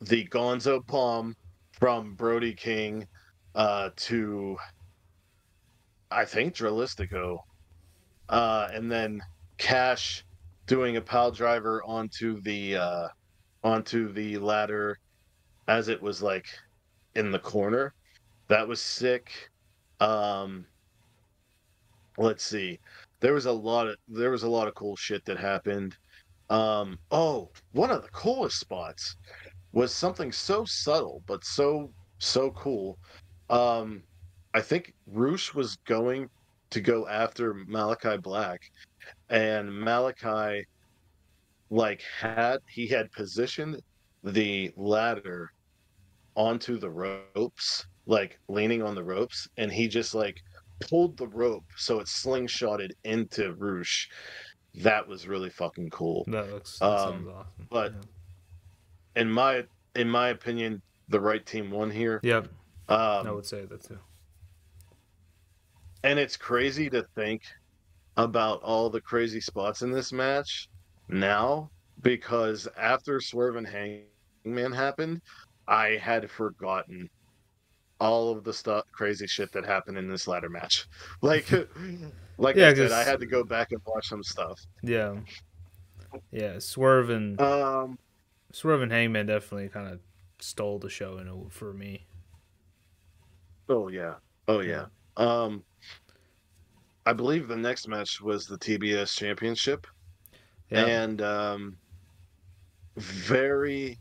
[0.00, 1.34] the gonzo bomb
[1.78, 3.06] from brody king
[3.54, 4.56] uh to
[6.10, 7.36] i think Dralistico.
[8.30, 9.20] uh and then
[9.58, 10.24] cash
[10.66, 13.08] doing a pal driver onto the uh
[13.62, 14.96] onto the ladder
[15.68, 16.46] as it was like
[17.14, 17.92] in the corner
[18.48, 19.50] that was sick.
[20.00, 20.66] Um
[22.18, 22.78] let's see.
[23.20, 25.96] There was a lot of there was a lot of cool shit that happened.
[26.50, 29.16] Um oh one of the coolest spots
[29.72, 32.98] was something so subtle but so so cool.
[33.50, 34.02] Um
[34.54, 36.28] i think Rush was going
[36.70, 38.60] to go after malachi black
[39.28, 40.66] and malachi
[41.70, 43.80] like had he had positioned
[44.24, 45.52] the ladder
[46.34, 50.42] onto the ropes like leaning on the ropes and he just like
[50.80, 54.08] pulled the rope so it slingshotted into Rush.
[54.76, 56.24] That was really fucking cool.
[56.28, 57.66] that looks that um, sounds awesome.
[57.70, 57.94] but-
[59.14, 62.18] In my in my opinion, the right team won here.
[62.22, 62.48] Yep.
[62.88, 63.98] Um, I would say that too.
[66.02, 67.42] and it's crazy to think
[68.16, 70.68] about all the crazy spots in this match
[71.08, 71.70] now
[72.02, 75.20] because after Swerve and Hangman happened,
[75.68, 77.08] I had forgotten
[78.02, 80.86] all of the stuff crazy shit that happened in this ladder match.
[81.22, 81.48] Like
[82.38, 84.60] like Yeah, I said, I had to go back and watch some stuff.
[84.82, 85.16] Yeah.
[86.30, 86.58] Yeah.
[86.58, 87.98] Swerve and Um
[88.52, 90.00] Swerve and Hangman definitely kind of
[90.40, 92.06] stole the show in a, for me.
[93.68, 94.14] oh yeah.
[94.48, 94.86] Oh yeah.
[95.16, 95.64] Um
[97.06, 99.86] I believe the next match was the TBS championship.
[100.70, 100.86] Yeah.
[100.86, 101.78] and um,
[102.96, 103.98] very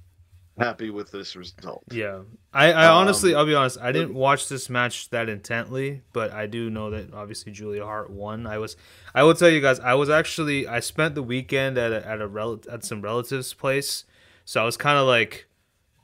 [0.62, 1.84] happy with this result.
[1.92, 2.22] Yeah,
[2.54, 6.32] I, I honestly, Um, I'll be honest, I didn't watch this match that intently, but
[6.32, 8.46] I do know that obviously Julia Hart won.
[8.48, 8.76] I was,
[9.16, 12.22] I will tell you guys, I was actually, I spent the weekend at a, at
[12.22, 14.06] a rel- at some relatives' place,
[14.46, 15.48] so I was kind of like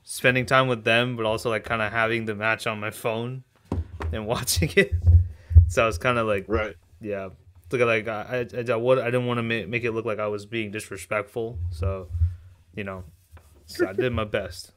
[0.02, 3.44] spending time with them, but also like kind of having the match on my phone
[4.12, 4.92] and watching it.
[5.68, 6.76] So I was kind of like, Right.
[7.00, 7.28] yeah,
[7.70, 10.18] look at like I, I, I, I didn't want to make, make it look like
[10.18, 12.08] I was being disrespectful, so
[12.74, 13.04] you know,
[13.68, 14.72] so I did my best.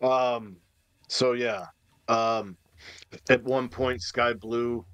[0.00, 0.56] Um.
[1.08, 1.66] So yeah.
[2.08, 2.56] Um.
[3.28, 4.84] At one point, Sky Blue.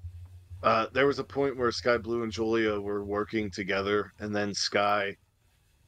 [0.63, 4.53] Uh, there was a point where Sky Blue and Julia were working together, and then
[4.53, 5.15] Sky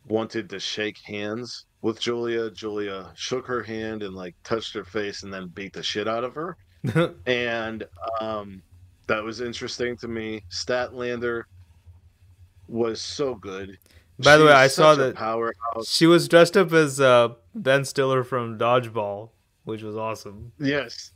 [0.07, 2.51] wanted to shake hands with Julia.
[2.51, 6.23] Julia shook her hand and like touched her face, and then beat the shit out
[6.23, 6.57] of her.
[7.25, 7.85] and
[8.21, 8.61] um,
[9.07, 10.43] that was interesting to me.
[10.51, 11.43] Statlander
[12.67, 13.79] was so good.
[14.19, 15.87] By the way, I saw that powerhouse.
[15.87, 19.29] She was dressed up as uh, Ben Stiller from Dodgeball,
[19.63, 20.51] which was awesome.
[20.59, 21.11] Yes.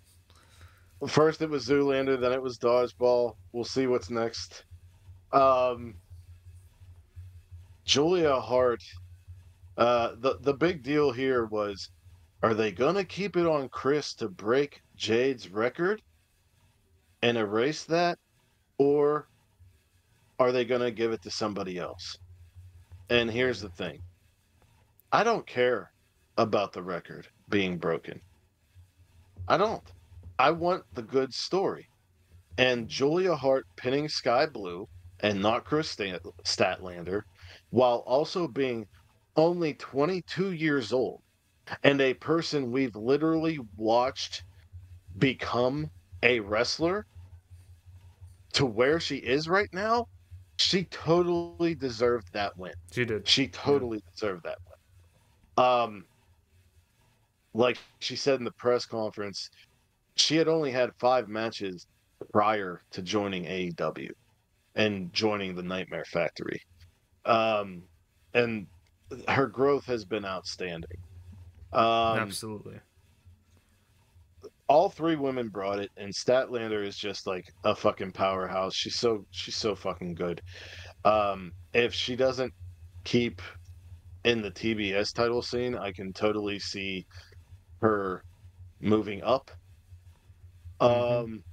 [1.08, 3.36] First it was Zoolander, then it was Dodgeball.
[3.54, 4.66] We'll see what's next.
[5.32, 5.96] Um,
[7.86, 8.84] Julia Hart.
[9.78, 11.90] Uh, the the big deal here was,
[12.44, 16.02] are they gonna keep it on Kris to break Jade's record
[17.24, 18.20] and erase that,
[18.78, 19.28] or
[20.38, 22.18] are they gonna give it to somebody else?
[23.10, 24.02] And here's the thing.
[25.12, 25.92] I don't care
[26.38, 28.22] about the record being broken.
[29.48, 29.84] I don't.
[30.40, 31.90] I want the good story.
[32.58, 34.88] And Julia Hart pinning Skye Blue
[35.20, 37.24] and not Kris Statlander,
[37.70, 38.88] while also being
[39.36, 41.22] only 22 years old
[41.84, 44.44] and a person we've literally watched
[45.18, 45.90] become
[46.24, 47.06] a wrestler
[48.54, 50.08] to where she is right now,
[50.62, 52.74] she totally deserved that win.
[52.92, 53.28] She did.
[53.28, 54.58] She totally deserved that
[55.58, 55.66] win.
[55.66, 56.06] Um,
[57.54, 59.50] like she said in the press conference,
[60.16, 61.88] she had only had five matches
[62.32, 64.12] prior to joining AEW
[64.76, 66.62] and joining the Nightmare Factory.
[67.26, 67.84] Um,
[68.34, 68.68] and
[69.28, 70.98] her growth has been outstanding.
[71.74, 72.80] Um, Absolutely.
[74.72, 78.74] All three women brought it, and Statlander is just like a fucking powerhouse.
[78.74, 80.42] She's so she's so fucking good.
[81.04, 82.54] Um, if she doesn't
[83.04, 83.42] keep
[84.24, 87.06] in the TBS title scene, I can totally see
[87.82, 88.24] her
[88.80, 89.52] moving up.
[90.82, 91.24] Mhm.
[91.24, 91.44] Um,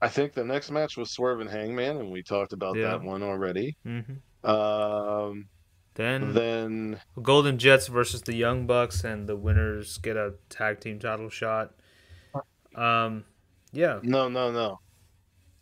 [0.00, 2.90] I think the next match was Swerve and Hangman, and we talked about Yeah.
[2.90, 3.76] that one already.
[3.82, 5.48] hmm Um,
[5.98, 11.00] Then then Golden Jets versus the Young Bucks, and the winners get a tag team
[11.00, 11.74] title shot.
[12.76, 13.24] Um,
[13.72, 14.78] yeah, no, no, no.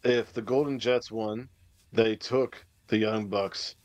[0.05, 1.49] If the Golden Jets won,
[1.95, 3.77] they took the Young Bucks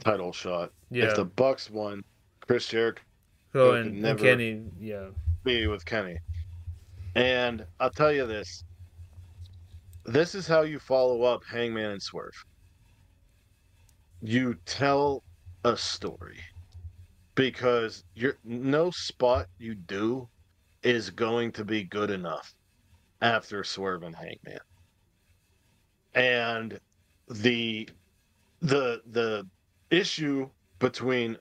[0.00, 0.72] title shot.
[0.90, 1.04] yeah.
[1.04, 2.02] If the Bucks won,
[2.40, 3.02] Chris Jericho
[3.52, 5.08] could and, and Kenny, yeah,
[5.44, 6.16] be with Kenny.
[7.14, 8.64] And I'll tell you this.
[10.06, 12.42] This is how you follow up Hangman and Swerve.
[14.22, 15.22] You tell
[15.64, 16.40] a story.
[17.34, 20.28] Because your no spot you do
[20.82, 22.54] is going to be good enough
[23.22, 24.60] after Swerve and Hangman.
[26.14, 26.78] And
[27.28, 27.88] the
[28.60, 29.46] the the
[29.90, 30.48] issue
[30.78, 31.36] between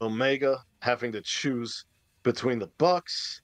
[0.00, 1.84] Omega having to choose
[2.22, 3.42] between the Bucks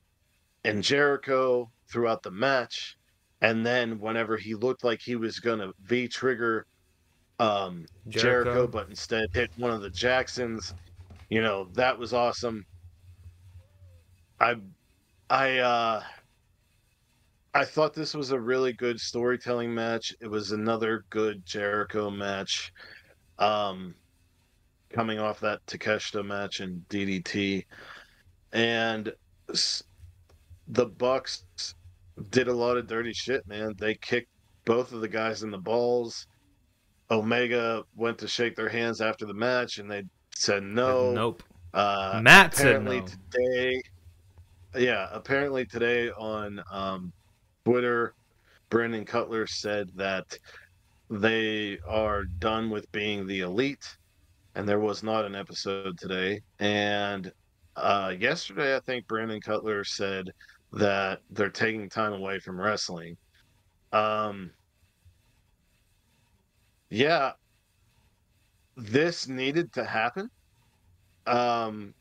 [0.64, 2.96] and Jericho throughout the match,
[3.42, 6.66] and then whenever he looked like he was gonna V trigger
[7.38, 8.44] um, Jericho.
[8.44, 8.66] Jericho.
[8.66, 10.74] but instead hit one of the Jacksons,
[11.28, 12.64] you know that was awesome.
[14.40, 14.56] I,
[15.30, 16.02] I, uh,
[17.54, 20.14] I thought this was a really good storytelling match.
[20.20, 22.72] It was another good Jericho match.
[23.38, 23.94] Um,
[24.90, 27.64] coming off that Takeshita match in DDT,
[28.52, 29.12] and
[30.68, 31.44] the Bucks
[32.30, 33.74] did a lot of dirty shit, man.
[33.78, 34.30] They kicked
[34.64, 36.26] both of the guys in the balls.
[37.14, 40.02] Omega went to shake their hands after the match, and they
[40.34, 41.12] said no.
[41.12, 41.42] nope.
[41.72, 43.06] Uh, Matt said apparently no.
[43.30, 43.82] today,
[44.76, 47.12] yeah, apparently today on um,
[47.64, 48.14] Twitter,
[48.68, 50.36] Brandon Cutler said that
[51.10, 53.96] they are done with being the elite,
[54.54, 56.40] and there was not an episode today.
[56.58, 57.32] And
[57.76, 60.32] uh, yesterday, I think Brandon Cutler said
[60.72, 63.16] that they're taking time away from wrestling.
[63.92, 64.50] Um,
[66.90, 67.32] yeah,
[68.76, 70.30] this needed to happen.
[71.26, 71.94] Um,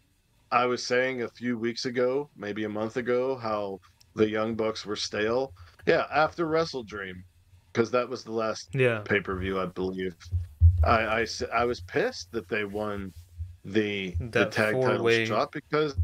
[0.52, 3.80] I was saying a few weeks ago, maybe a month ago, how
[4.15, 5.54] the Young Bucks were stale.
[5.86, 7.24] Yeah, after Wrestle Dream,
[7.72, 10.15] because that was the last Yeah, pay per view, I believe.
[10.84, 13.13] I I was pissed that they won
[13.65, 15.26] the the tag title way...
[15.26, 15.96] shot because,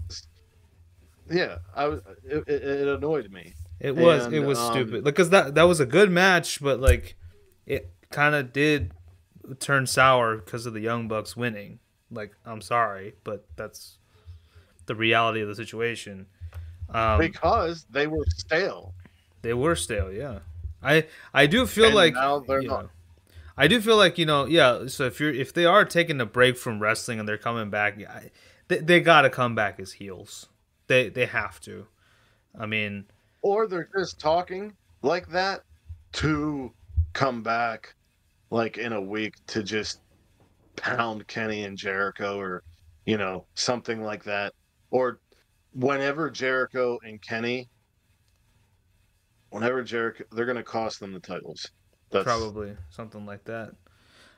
[1.29, 3.53] yeah, I was it, it, it annoyed me.
[3.79, 7.15] it was it was um, stupid because that that was a good match, but like
[7.65, 8.91] it kind of did
[9.59, 11.79] turn sour because of the Young Bucks winning.
[12.11, 13.97] Like I'm sorry, but that's
[14.85, 16.27] the reality of the situation.
[16.89, 18.93] Um, because they were stale.
[19.41, 20.39] They were stale, yeah.
[20.81, 22.89] I I do feel And like now they're not.
[23.57, 24.87] I do feel like you know, yeah.
[24.87, 27.99] So if you're if they are taking a break from wrestling and they're coming back,
[28.01, 28.31] I,
[28.69, 30.47] they they got to come back as heels.
[30.87, 31.87] They they have to.
[32.57, 33.05] I mean,
[33.41, 35.63] or they're just talking like that
[36.13, 36.73] to
[37.13, 37.95] come back
[38.49, 40.01] like in a week to just
[40.75, 42.63] pound Kenny and Jericho or
[43.05, 44.53] you know something like that
[44.91, 45.19] or
[45.73, 47.69] whenever Jericho and Kenny
[49.49, 51.71] whenever Jericho they're going to cost them the titles
[52.11, 53.73] that's probably something like that.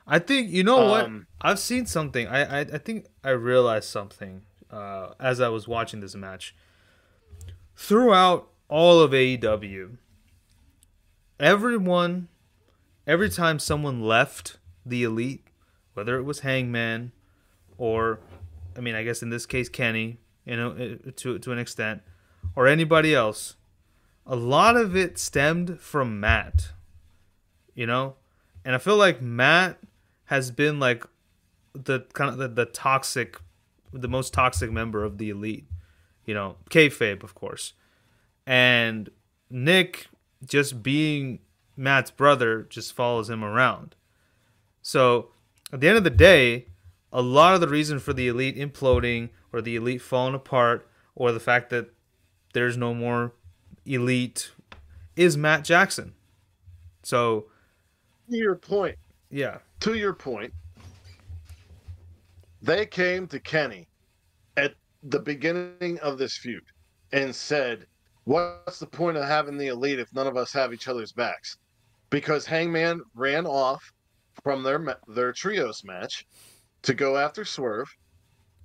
[0.07, 2.27] I think you know what Um, I've seen something.
[2.27, 6.55] I I, I think I realized something uh, as I was watching this match.
[7.75, 9.97] Throughout all of AEW,
[11.39, 12.27] everyone,
[13.05, 15.47] every time someone left the elite
[15.93, 17.11] whether it was Hangman
[17.77, 18.19] or,
[18.77, 22.01] I mean, I guess in this case Kenny, you know, uh, to to an extent,
[22.55, 23.55] or anybody else,
[24.25, 26.71] a lot of it stemmed from Matt.
[27.73, 28.15] You know,
[28.65, 29.79] and I feel like Matt
[30.25, 31.05] has been like
[31.73, 33.39] the kind of the, the toxic,
[33.93, 35.65] the most toxic member of the elite.
[36.25, 37.73] You know, kayfabe, of course,
[38.45, 39.09] and
[39.49, 40.07] Nick
[40.45, 41.39] just being
[41.81, 43.95] Matt's brother just follows him around.
[44.81, 45.29] So
[45.73, 46.67] at the end of the day,
[47.11, 51.31] a lot of the reason for the elite imploding or the elite falling apart or
[51.31, 51.89] the fact that
[52.53, 53.33] there's no more
[53.85, 54.51] elite
[55.15, 56.13] is Matt Jackson.
[57.03, 57.47] So
[58.29, 58.97] To your point,
[59.29, 60.53] yeah, to your point,
[62.61, 63.87] they came to Kenny
[64.55, 66.63] at the beginning of this feud
[67.11, 67.87] and said,
[68.25, 71.57] What's the point of having the elite if none of us have each other's backs?
[72.11, 73.91] Because Hangman ran off
[74.43, 76.27] from their their trios match
[76.83, 77.89] to go after Swerve,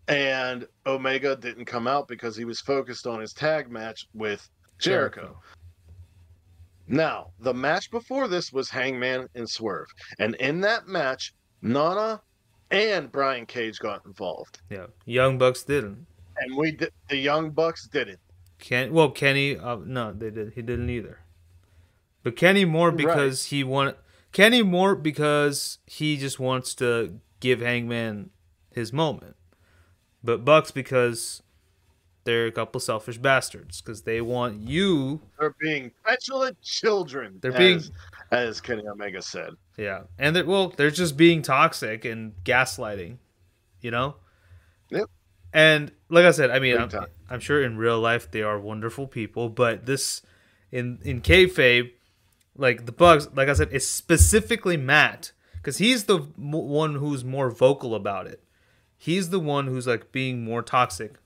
[0.08, 4.46] and Omega didn't come out because he was focused on his tag match with
[4.78, 5.40] Jericho.
[6.88, 9.88] Now, the match before this was Hangman and Swerve.
[10.18, 12.20] And in that match, Nana
[12.70, 14.60] and Brian Cage got involved.
[14.70, 14.86] yeah.
[15.04, 16.06] Young Bucks didn't.
[16.38, 18.20] And we did, the Young Bucks did it.
[18.58, 20.52] Ken, well, Kenny, uh, no, they did.
[20.54, 21.18] He didn't either.
[22.26, 23.96] But Kenny more because he want
[24.32, 28.30] Kenny more because he just wants to give Hangman
[28.72, 29.36] his moment.
[30.24, 31.44] But Bucks because
[32.24, 35.20] they're a couple selfish bastards because they want you.
[35.38, 37.38] They're being petulant children.
[37.40, 37.92] They're being- as,
[38.32, 39.50] as Kenny Omega said.
[39.76, 43.18] Yeah, and they're well, they're just being toxic and gaslighting,
[43.80, 44.16] you know.
[44.90, 45.08] Yep.
[45.52, 46.90] And like I said, I mean, I'm.
[47.30, 50.22] I'm sure in real life they are wonderful people, but this
[50.72, 51.92] in in kayfabe,
[52.56, 57.50] like the Bucks, like I said, it's specifically Matt because he's the one who's more
[57.50, 58.42] vocal about it.
[58.96, 61.16] He's the one who's like being more toxic,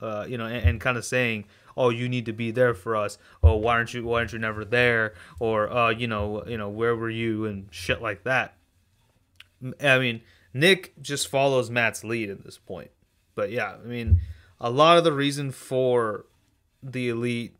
[0.00, 1.44] uh, you know, and, and kind of saying,
[1.76, 4.04] "Oh, you need to be there for us." Oh, why aren't you?
[4.04, 5.14] Why aren't you never there?
[5.38, 8.54] Or, uh, you know, you know, where were you and shit like that.
[9.82, 10.22] I mean,
[10.54, 12.90] Nick just follows Matt's lead at this point.
[13.34, 14.20] But yeah, I mean,
[14.60, 16.26] a lot of the reason for
[16.82, 17.56] the elite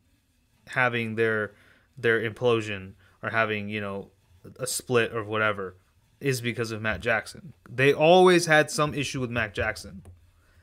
[0.68, 1.53] having their
[1.97, 2.93] their implosion
[3.23, 4.11] or having you know
[4.59, 5.77] a split or whatever
[6.21, 7.53] is because of Matt Jackson.
[7.69, 10.03] They always had some issue with Matt Jackson,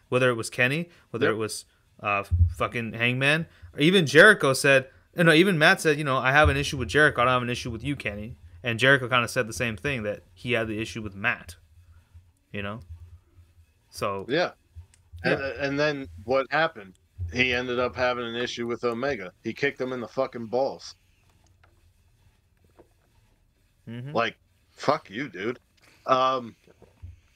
[0.10, 1.34] whether it was Kenny, whether Yep.
[1.34, 1.66] it was
[2.02, 2.24] uh,
[2.58, 4.88] fucking Hangman, or even Jericho said.
[5.18, 7.22] You know, even Matt said, you know, I have an issue with Jericho.
[7.22, 8.36] I don't have an issue with you, Kenny.
[8.62, 11.56] And Jericho kind of said the same thing that he had the issue with Matt.
[12.52, 12.82] You know,
[13.90, 14.52] so Yeah.
[15.24, 16.96] And, and then what happened?
[17.34, 19.32] He ended up having an issue with Omega.
[19.44, 20.96] He kicked him in the fucking balls.
[23.88, 24.14] Mhm.
[24.14, 24.38] Like,
[24.72, 25.60] fuck you, dude.
[26.06, 26.56] Um,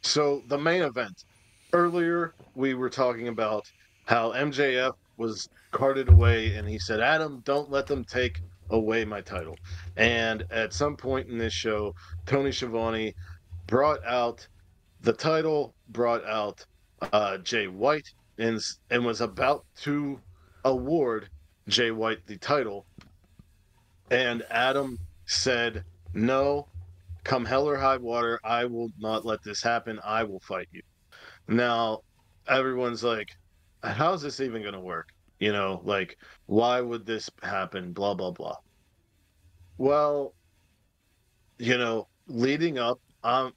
[0.02, 1.26] so the main event.
[1.72, 3.72] Earlier, we were talking about
[4.06, 8.42] how MJF was carted away, and he said, "Adam, don't let them take
[8.72, 9.56] away my title."
[9.96, 11.94] And at some point in this show,
[12.26, 13.14] Tony Schiavone
[13.68, 14.48] brought out
[15.02, 16.66] the title, brought out
[17.14, 20.20] uh, Jay White, and and was about to
[20.66, 21.30] award
[21.68, 22.86] Jay White the title.
[24.10, 25.84] And Adam said,
[26.14, 26.68] "No,
[27.24, 30.00] come hell or high water, I will not let this happen.
[30.04, 30.82] I will fight you."
[31.48, 32.02] Now,
[32.48, 33.36] everyone's like,
[33.84, 37.94] "How's this even going to work?" You know, like, why would this happen?
[37.94, 38.58] Blah blah blah.
[39.78, 40.34] Well,
[41.58, 43.54] you know, leading up, I'm,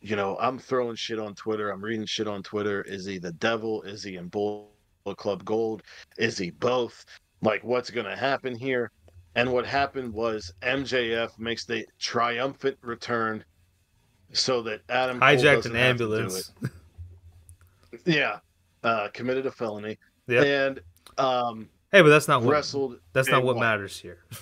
[0.00, 1.70] you know, I'm throwing shit on Twitter.
[1.70, 2.82] I'm reading shit on Twitter.
[2.82, 3.82] Is he the devil?
[3.82, 4.68] Is he in Bullet
[5.16, 5.82] Club Gold?
[6.18, 7.04] Is he both?
[7.42, 8.90] Like, what's going to happen here?
[9.36, 13.44] And what happened was MJF makes the triumphant return
[14.32, 16.52] so that Adam Cole hijacked an have to do ambulance.
[18.04, 18.38] Yeah,
[18.82, 19.98] uh, committed a felony.
[20.26, 20.42] Yeah.
[20.42, 20.80] And
[21.18, 22.98] um, Hey, but that's not what wrestled.
[23.12, 23.62] that's not what White.
[23.62, 24.24] matters here.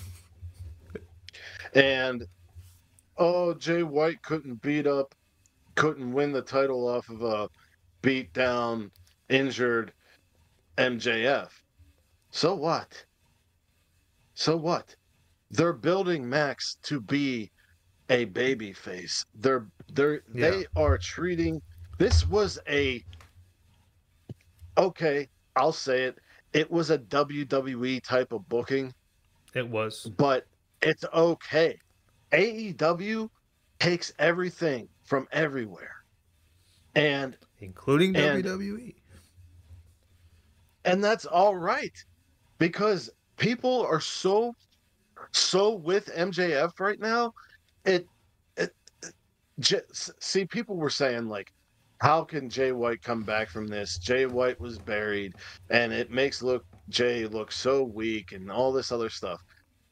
[1.75, 2.27] And
[3.17, 5.15] oh, Jay White couldn't beat up,
[5.73, 7.49] couldn't win the title off of a
[8.03, 8.91] beat down,
[9.29, 9.91] injured
[10.77, 11.49] MJF.
[12.29, 13.03] So what?
[14.33, 14.95] So what?
[15.51, 17.51] They're building Max to be
[18.09, 19.25] a baby face.
[19.35, 20.49] They're they're Yeah.
[20.49, 21.61] they are treating
[21.99, 23.03] this was a
[24.77, 26.17] okay, I'll say it.
[26.53, 28.93] It was a WWE type of booking
[29.53, 30.09] It was.
[30.17, 30.45] but
[30.81, 31.79] it's okay.
[32.31, 33.29] AEW
[33.79, 36.03] takes everything from everywhere.
[36.95, 38.95] And Including And- WWE.
[40.85, 41.93] and that's all right
[42.57, 43.09] because
[43.43, 44.55] people are so
[45.31, 47.33] so with MJF right now.
[47.85, 48.07] It,
[48.57, 48.71] it
[49.59, 51.51] J- s- see, people were saying like,
[51.99, 53.97] how can Jay White come back from this?
[53.97, 55.33] Jay White was buried,
[55.69, 59.41] and it makes look Jay look so weak and all this other stuff.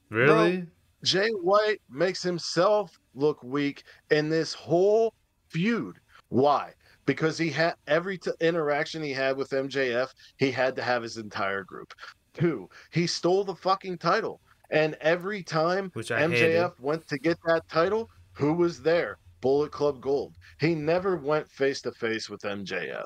[0.09, 0.65] Really?
[1.03, 5.13] Jay White makes himself look weak in this whole
[5.49, 5.97] feud.
[6.29, 6.73] Why?
[7.05, 11.17] Because he had every t- interaction he had with MJF, he had to have his
[11.17, 11.91] entire group.
[12.33, 14.41] Two, he stole the fucking title.
[14.69, 16.71] And every time Which I MJF hated.
[16.79, 19.17] went to get that title, who was there?
[19.41, 20.35] Bullet Club Gold.
[20.59, 23.05] He never went face to face with MJF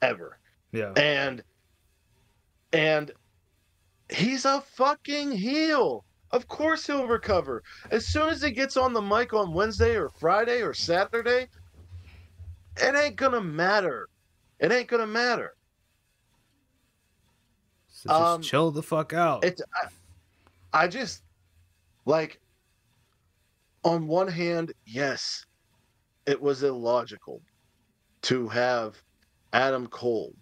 [0.00, 0.38] ever.
[0.72, 0.92] Yeah.
[0.96, 1.42] And
[2.72, 3.10] and
[4.10, 6.04] he's a fucking heel.
[6.30, 7.62] Of course he'll recover.
[7.90, 11.48] As soon as he gets on the mic on Wednesday or Friday or Saturday,
[12.78, 14.08] it ain't gonna matter.
[14.60, 15.54] It ain't gonna matter.
[18.02, 19.44] So just um, chill the fuck out.
[19.44, 19.62] It's
[20.72, 21.22] I, I just
[22.04, 22.40] like
[23.84, 25.46] on one hand, yes,
[26.26, 27.40] it was illogical
[28.22, 29.00] to have
[29.52, 30.34] Adam Cole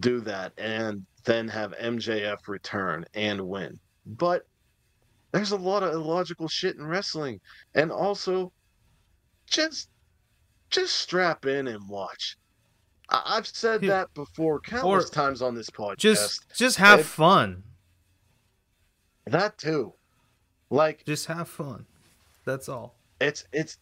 [0.00, 3.78] do that and then have MJF return and win.
[4.04, 4.42] But
[5.30, 7.40] there's a lot of illogical shit in wrestling.
[7.76, 8.52] And also
[9.46, 9.90] just
[10.70, 12.36] just strap in and watch.
[13.08, 13.86] I've said hmm.
[13.88, 15.98] that before countless Or times on this podcast.
[15.98, 17.62] just just have fun.
[19.26, 19.92] that too.
[20.70, 21.86] Like Just have fun.
[22.44, 22.94] That's all.
[23.20, 23.78] it's it's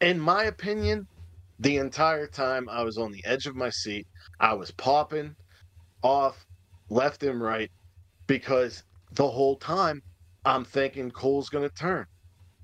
[0.00, 1.06] in my opinion
[1.60, 4.06] the entire time i was on the edge of my seat
[4.40, 5.34] i was popping
[6.02, 6.44] off
[6.90, 7.70] left and right
[8.26, 10.02] because the whole time
[10.44, 12.04] i'm thinking cole's going to turn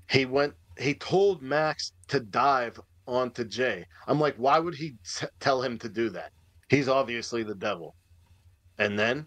[0.09, 2.79] he went he told max to dive
[3.09, 6.31] onto jay i'm like why would he t- tell him to do that
[6.69, 7.95] he's obviously the devil
[8.77, 9.25] and then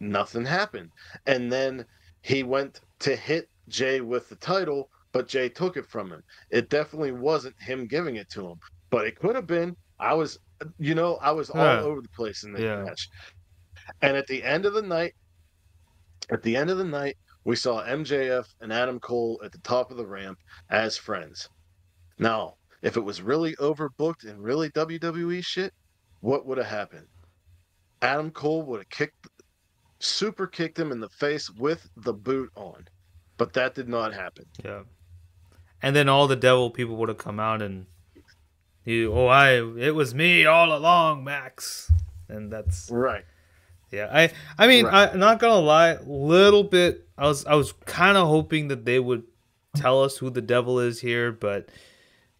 [0.00, 0.90] nothing happened
[1.26, 1.84] and then
[2.22, 6.22] he went to hit jay with the title but Jay took it from him.
[6.50, 8.56] It definitely wasn't him giving it to him,
[8.90, 9.76] but it could have been.
[9.98, 10.38] I was,
[10.78, 11.80] you know, I was all Yeah.
[11.80, 12.82] over the place in this Yeah.
[12.82, 13.08] match.
[14.00, 15.14] And at the end of the night,
[16.30, 19.90] at the end of the night, we saw MJF and Adam Cole at the top
[19.90, 20.38] of the ramp
[20.70, 21.48] as friends.
[22.18, 25.72] Now, if it was really overbooked and really WWE shit,
[26.20, 27.06] what would have happened?
[28.02, 29.28] Adam Cole would have kicked,
[30.00, 32.86] super kicked him in the face with the boot on,
[33.38, 34.44] but that did not happen.
[34.64, 34.82] Yeah.
[35.80, 37.86] And then all the devil people would have come out and
[38.84, 41.90] you oh I it was me all along, Max.
[42.28, 43.24] And that's Right.
[43.92, 44.08] yeah.
[44.12, 45.10] I I mean Right.
[45.12, 48.98] I not gonna lie, a little bit I was I was kinda hoping that they
[48.98, 49.24] would
[49.76, 51.68] tell us who the devil is here, but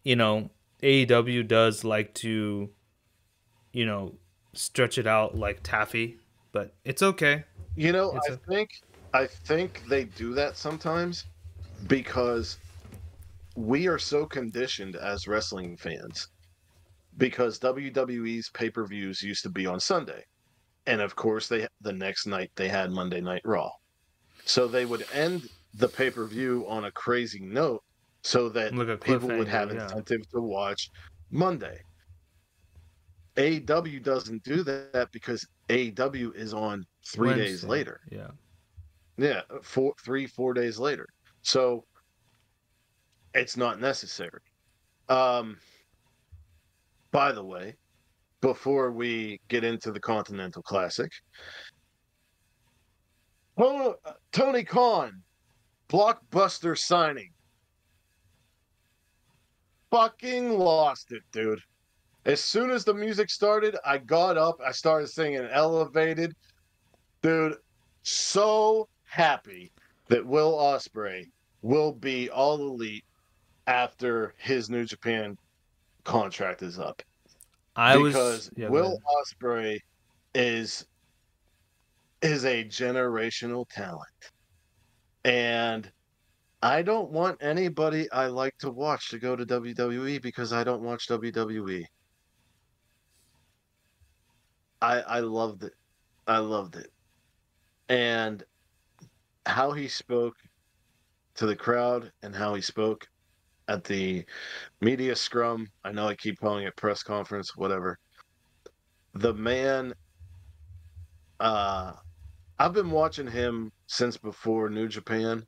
[0.04, 0.50] you know,
[0.82, 2.70] AEW does like to,
[3.72, 4.14] you know,
[4.52, 6.18] stretch it out like taffy.
[6.52, 7.44] But it's okay.
[7.76, 8.70] You know, It's I a- think
[9.14, 11.24] I think they do that sometimes
[11.86, 12.58] because
[13.56, 16.28] we are so conditioned as wrestling fans
[17.18, 20.24] because WWE's pay-per-views used to be on Sunday.
[20.86, 23.70] And of course they the next night they had Monday Night Raw.
[24.44, 27.82] So they would end the pay-per-view on a crazy note
[28.22, 29.82] so that Like people would have yeah.
[29.84, 30.90] incentive to watch
[31.30, 31.80] Monday.
[33.36, 38.00] AEW doesn't do that because AEW is on three days later.
[38.10, 38.28] Yeah.
[39.16, 41.06] Yeah, four, three, four days later.
[41.42, 41.84] So
[43.34, 44.40] it's not necessary.
[45.08, 45.58] Um,
[47.10, 47.76] by the way,
[48.40, 51.10] before we get into the Continental Classic,
[53.58, 55.22] oh, uh, Tony Khan,
[55.88, 57.31] blockbuster signing.
[59.92, 61.60] Fucking lost it, dude.
[62.24, 64.58] As soon as the music started, I got up.
[64.64, 66.34] I started singing Elevated.
[67.20, 67.56] Dude,
[68.02, 69.70] so happy
[70.08, 71.26] that Will Ospreay
[71.60, 73.04] will be all elite
[73.66, 75.36] after his New Japan
[76.04, 77.02] contract is up.
[77.76, 78.98] I because was yeah, Will.
[79.20, 79.78] Ospreay
[80.34, 80.86] is
[82.22, 84.08] is a generational talent.
[85.24, 85.92] And
[86.62, 90.82] I don't want anybody I like to watch to go to WWE because I don't
[90.82, 91.84] watch WWE.
[94.80, 95.72] I I loved it.
[96.26, 96.88] I loved it.
[97.88, 98.44] And
[99.44, 100.36] how he spoke
[101.34, 103.08] to the crowd and how he spoke
[103.66, 104.24] at the
[104.80, 105.66] media scrum.
[105.84, 107.98] I know I keep calling it press conference, whatever.
[109.14, 109.94] The man
[111.40, 111.94] uh
[112.60, 115.44] I've been watching him since before New Japan.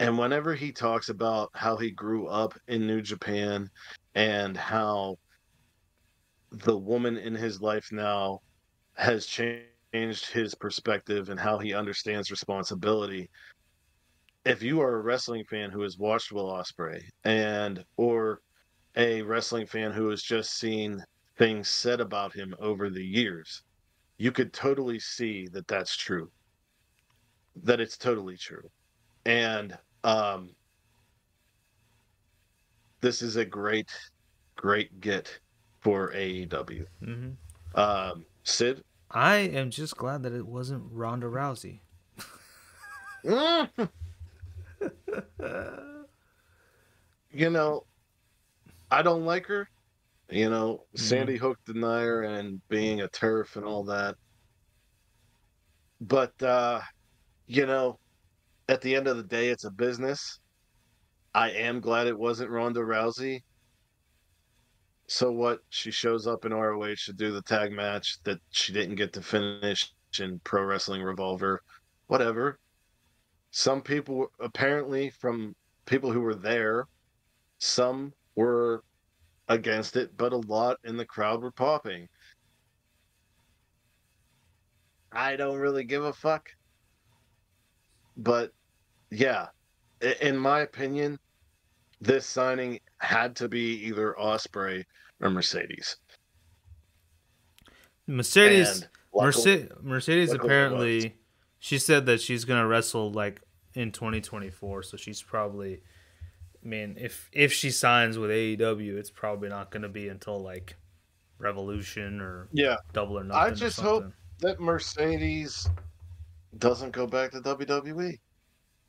[0.00, 3.68] And whenever he talks about how he grew up in New Japan
[4.14, 5.16] and how
[6.50, 8.40] the woman in his life now
[8.96, 13.28] has changed his perspective and how he understands responsibility.
[14.44, 18.40] If you are a wrestling fan who has watched Will Ospreay and or
[18.96, 21.04] a wrestling fan who has just seen
[21.36, 23.62] things said about him over the years,
[24.18, 26.30] you could totally see that that's true.
[27.56, 28.70] That it's totally true.
[29.24, 30.50] And um,
[33.00, 33.90] this is a great,
[34.56, 35.38] great get
[35.80, 36.86] for AEW.
[37.02, 37.30] hmm
[37.74, 38.82] Um, Sid?
[39.10, 41.80] I am just glad that it wasn't Ronda Rousey.
[43.24, 43.68] you
[47.50, 47.84] know,
[48.90, 49.68] I don't like her.
[50.30, 50.98] You know, Mhm.
[50.98, 54.16] Sandy Hook denier and being a TERF and all that.
[56.00, 56.80] But uh,
[57.46, 57.98] you know,
[58.68, 60.40] at the end of the day, it's a business.
[61.34, 63.42] I am glad it wasn't Ronda Rousey.
[65.06, 65.60] So what?
[65.70, 69.22] She shows up in ROH to do the tag match that she didn't get to
[69.22, 69.90] finish
[70.20, 71.62] in Pro Wrestling Revolver.
[72.08, 72.58] Whatever.
[73.50, 75.54] Some people, apparently, from
[75.86, 76.84] people who were there,
[77.58, 78.84] some were
[79.48, 82.06] against it, but a lot in the crowd were popping.
[85.10, 86.50] I don't really give a fuck.
[88.18, 88.52] But
[89.10, 89.46] yeah,
[90.20, 91.18] in my opinion,
[92.00, 94.84] this signing had to be either Ospreay
[95.20, 95.96] or Mercedes.
[98.06, 101.16] Mercedes, luckily- Mercedes, luckily apparently,
[101.58, 103.40] she said that she's gonna wrestle like
[103.74, 104.82] in 2024.
[104.82, 105.82] So she's probably,
[106.64, 110.76] I mean, if if she signs with AEW, it's probably not gonna be until like
[111.38, 113.42] Revolution or yeah, Double or Nothing.
[113.42, 115.68] I just hope- that Mercedes
[116.58, 118.18] doesn't go back to WWE.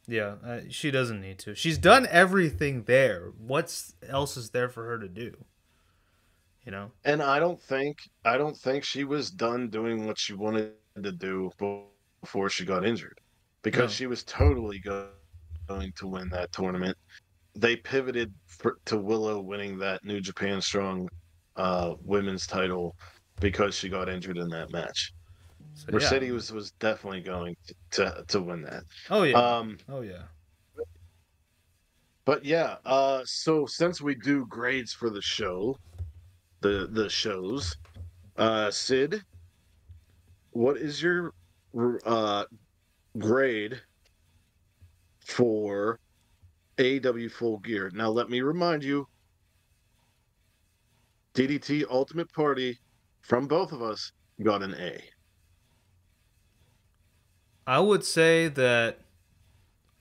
[0.10, 1.54] Yeah, uh, she doesn't need to.
[1.54, 3.32] She's done everything there.
[3.38, 5.36] What's else is there for her to do?
[6.66, 6.92] You know?
[7.06, 11.12] And I don't think I don't think she was done doing what she wanted to
[11.12, 11.52] do
[12.22, 13.20] before she got injured,
[13.62, 13.94] because No.
[13.94, 15.10] she was totally go-
[15.68, 16.98] going to win that tournament.
[17.56, 21.08] They pivoted for, to Willow winning that New Japan Strong
[21.56, 22.96] uh, women's title
[23.40, 25.14] because she got injured in that match.
[25.80, 25.94] So, yeah.
[25.94, 28.84] Mercedes was, was definitely going to, to to win that.
[29.10, 29.38] Oh yeah.
[29.38, 30.24] Um, oh yeah.
[32.26, 35.78] But yeah, uh, so since we do grades for the show,
[36.60, 37.78] the the shows,
[38.36, 39.24] uh, Sid,
[40.52, 41.34] what is your
[42.06, 42.44] uh,
[43.18, 43.82] grade
[45.26, 45.98] for
[46.78, 47.90] AW Full Gear?
[47.94, 49.08] Now, let me remind you,
[51.36, 52.78] DDT Ultimate Party
[53.22, 54.12] from both of us
[54.44, 55.02] got an A.
[57.70, 59.02] I would say that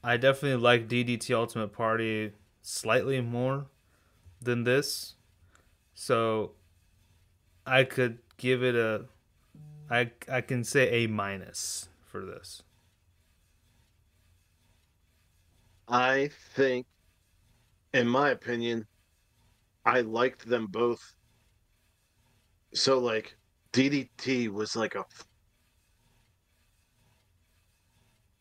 [0.02, 3.66] I definitely like DDT Ultimate Party slightly more
[4.40, 5.16] than this.
[5.94, 6.56] So
[7.66, 9.06] I could give it a
[9.90, 12.62] I I can say A minus for this.
[15.88, 16.86] I think,
[17.92, 18.86] in my opinion,
[19.84, 21.14] I liked them both.
[22.74, 23.36] So, like,
[23.72, 25.04] DDT was like a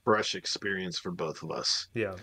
[0.08, 1.89] fresh experience for both of us.
[1.93, 2.14] Yeah.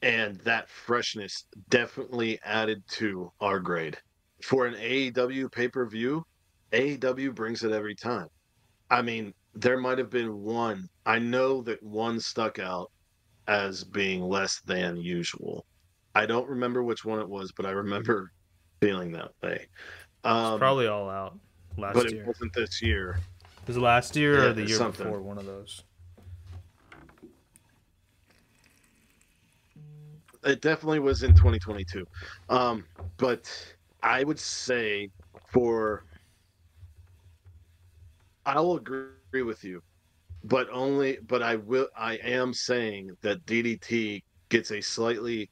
[0.00, 3.98] And that freshness definitely added to our grade.
[4.42, 6.24] For an AEW pay per view,
[6.72, 8.26] AEW brings it every time.
[8.90, 10.88] I mean, there might have been one.
[11.04, 12.90] I know that one stuck out
[13.48, 15.66] as being less than usual.
[16.14, 18.32] I don't remember which one it was, but I remember
[18.80, 19.66] feeling that way.
[19.68, 21.38] It's Um, probably all out
[21.76, 22.04] last year.
[22.04, 23.18] but it wasn't this year.
[23.66, 25.04] Was last year Yeah, or the year something.
[25.04, 25.20] before?
[25.20, 25.84] One of those.
[30.44, 32.04] It definitely was in 2022.
[32.48, 32.86] Um,
[33.16, 33.50] but
[34.02, 35.10] I would say
[35.52, 36.04] for
[38.46, 39.82] I'll agree with you,
[40.44, 45.50] but only but I will I am saying that DDT gets a slightly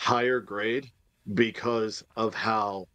[0.00, 0.90] higher grade
[1.34, 2.86] because of how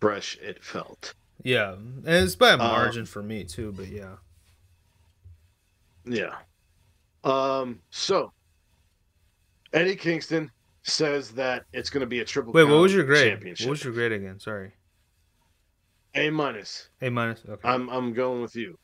[0.00, 1.14] fresh it felt.
[1.42, 3.72] Yeah, and it's by a Uh, margin for me too.
[3.72, 4.16] But yeah,
[6.04, 6.38] Yeah.
[7.24, 8.32] Um so
[9.72, 10.50] Eddie Kingston
[10.82, 13.30] says that it's going to be a triple wait, what was your grade?
[13.32, 13.66] championship.
[13.66, 14.38] What was your grade again?
[14.40, 14.72] Sorry,
[16.14, 16.88] A minus.
[17.02, 17.42] A minus.
[17.48, 18.78] Okay, I'm I'm going with you.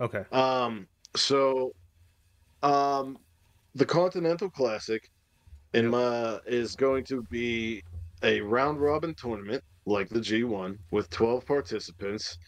[0.00, 0.24] okay.
[0.32, 1.72] Um, so,
[2.62, 3.18] um,
[3.74, 5.10] the Continental Classic
[5.74, 5.90] in Yep.
[5.92, 7.82] my is going to be
[8.22, 12.38] a round robin tournament like the G1 with 12 participants,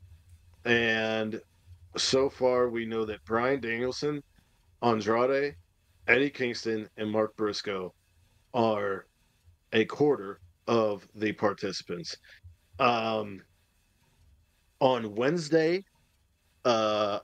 [0.65, 1.41] and
[1.97, 4.23] so far we know that Bryan Danielson,
[4.83, 5.55] Andrade,
[6.07, 7.93] Eddie Kingston, and Mark Briscoe
[8.55, 9.07] are
[9.73, 12.17] a quarter of the participants.
[12.79, 13.43] Um,
[14.81, 15.85] on Wednesday,
[16.65, 17.19] uh,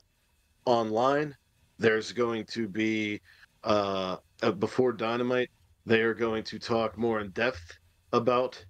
[0.64, 1.34] online,
[1.78, 3.20] there's going to be
[3.64, 5.50] uh, uh, before Dynamite.
[5.86, 7.78] They are going to talk more in depth
[8.12, 8.62] about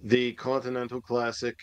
[0.00, 1.56] the Continental Classic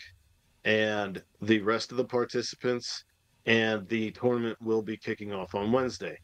[0.64, 3.04] and the rest of the participants,
[3.46, 6.16] and the tournament will be kicking off on Wednesday.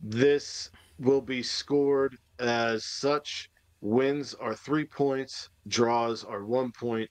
[0.00, 3.50] This will be scored as such.
[3.80, 7.08] Wins are three points, draws are one point,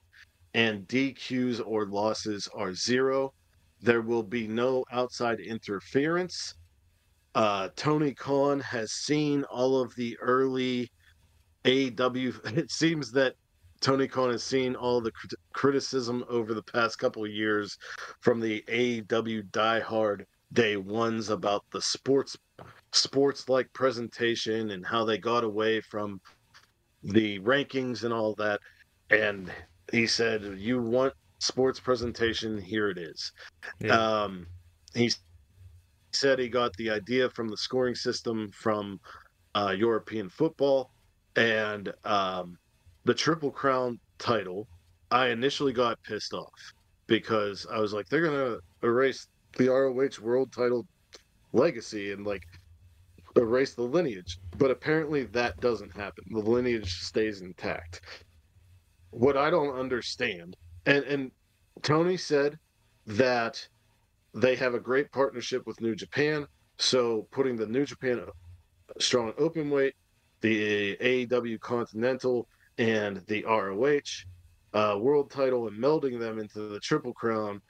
[0.54, 3.32] and DQs or losses are zero.
[3.80, 6.54] There will be no outside interference.
[7.34, 10.90] Uh, Tony Khan has seen all of the early
[11.64, 12.56] AEW.
[12.56, 13.34] It seems that
[13.80, 17.78] Tony Khan has seen all the crit- criticism over the past couple of years
[18.20, 22.36] from the AEW diehard day ones about the sports
[22.92, 26.20] sports like presentation and how they got away from
[27.02, 28.60] the rankings and all that.
[29.10, 29.50] And
[29.92, 32.58] he said, "You want sports presentation?
[32.58, 33.32] Here it is."
[33.80, 33.94] Yeah.
[33.94, 34.46] Um,
[34.94, 35.12] he
[36.12, 39.00] said he got the idea from the scoring system from
[39.54, 40.90] uh, European football
[41.36, 42.58] and um,
[43.04, 44.66] the Triple Crown title.
[45.10, 46.52] I initially got pissed off
[47.06, 49.26] because I was like, they're gonna erase
[49.56, 50.86] the ROH World Title
[51.52, 52.42] legacy and like
[53.38, 54.38] erase the lineage.
[54.56, 56.24] But apparently that doesn't happen.
[56.30, 58.00] The lineage stays intact.
[59.10, 61.30] What I don't understand, and and
[61.82, 62.58] Tony said
[63.06, 63.66] that
[64.34, 66.46] they have a great partnership with New Japan.
[66.76, 68.26] So putting the New Japan
[68.98, 69.94] Strong Open Weight,
[70.40, 74.00] the AEW Continental, and the ROH
[74.74, 77.60] uh, World Title, and melding them into the Triple Crown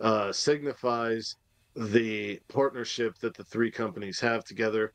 [0.00, 1.36] uh, signifies
[1.74, 4.92] the partnership that the three companies have together.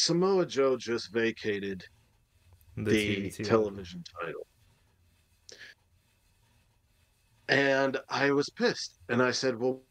[0.00, 1.84] Samoa Joe just vacated
[2.76, 3.44] the, TV.
[3.44, 4.46] television title.
[7.48, 8.98] And I was pissed.
[9.10, 9.82] And I said, well,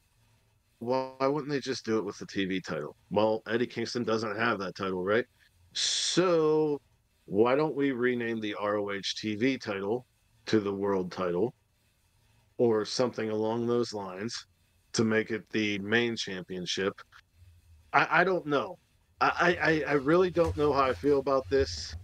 [0.80, 2.95] why wouldn't they just do it with the TV title?
[3.12, 5.26] Well, Eddie Kingston doesn't have that title, right?
[5.74, 6.82] So
[7.26, 10.07] why don't we rename the ROH TV title
[10.47, 11.53] to the world title
[12.57, 14.47] or something along those lines
[14.93, 16.93] to make it the main championship?
[17.93, 18.80] I, I don't know.
[19.22, 21.95] I, I, I really don't know how I feel about this.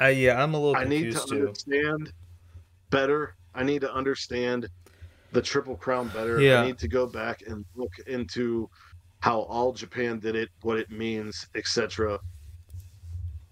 [0.00, 1.34] Uh, yeah, I'm a little I need to too.
[1.36, 2.12] understand
[2.90, 3.36] better.
[3.54, 4.68] I need to understand
[5.32, 6.40] the Triple Crown better.
[6.40, 6.60] Yeah.
[6.60, 8.68] I need to go back and look into
[9.20, 12.18] how all Japan did it, what it means, etc.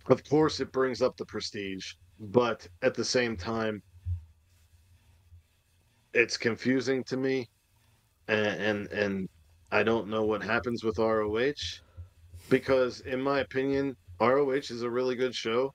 [0.07, 3.82] Of course, it brings up the prestige, but at the same time,
[6.12, 7.49] it's confusing to me,
[8.28, 9.28] and and, and
[9.72, 11.80] I don't know what happens with ROH
[12.55, 15.74] because, in my opinion, ROH is a really good show,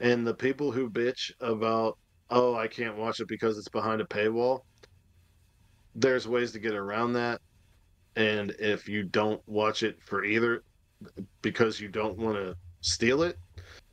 [0.00, 1.96] and the people who bitch about
[2.30, 4.62] oh I can't watch it because it's behind a paywall,
[5.94, 7.40] there's ways to get around that,
[8.16, 10.64] and if you don't watch it for either
[11.42, 13.38] because you don't want to steal it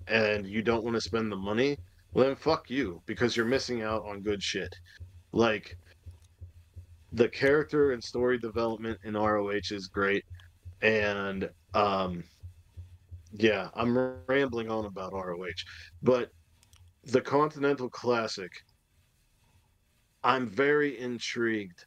[0.08, 1.78] and you don't want to spend the money,
[2.14, 4.76] well then fuck you because you're missing out on good shit.
[5.34, 5.78] Like
[7.14, 10.26] the character and story development in ROH is great.
[10.82, 12.24] And um
[13.32, 13.98] yeah, I'm
[14.28, 15.64] rambling on about ROH,
[16.02, 16.30] but
[17.04, 18.52] the Continental Classic
[20.24, 21.86] I'm very intrigued.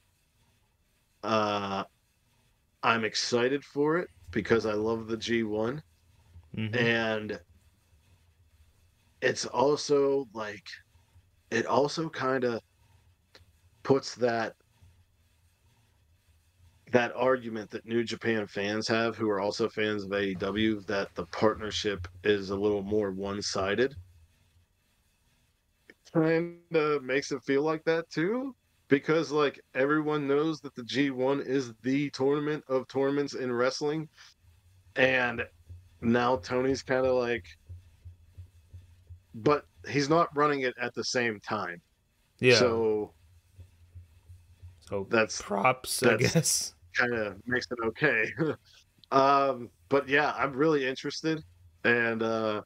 [1.22, 1.84] Uh
[2.82, 5.82] I'm excited for it because I love the G1
[6.56, 6.74] Mhm.
[6.74, 7.40] and
[9.22, 10.66] it's also like
[11.50, 12.60] it also kind of
[13.82, 14.54] puts that
[16.90, 21.26] that argument that New Japan fans have who are also fans of AEW that the
[21.26, 23.94] partnership is a little more one-sided
[26.12, 28.54] kind of makes it feel like that too
[28.88, 34.08] because like everyone knows that the G1 is the tournament of tournaments in wrestling
[34.96, 35.42] and
[36.00, 37.44] now Tony's kind of like
[39.34, 41.80] but he's not running it at the same time.
[42.40, 42.56] Yeah.
[42.56, 43.12] So
[44.88, 46.74] So that's props, I guess.
[46.94, 48.26] Kind of makes it okay.
[49.12, 51.42] um, but yeah, I'm really interested,
[51.84, 52.62] and uh,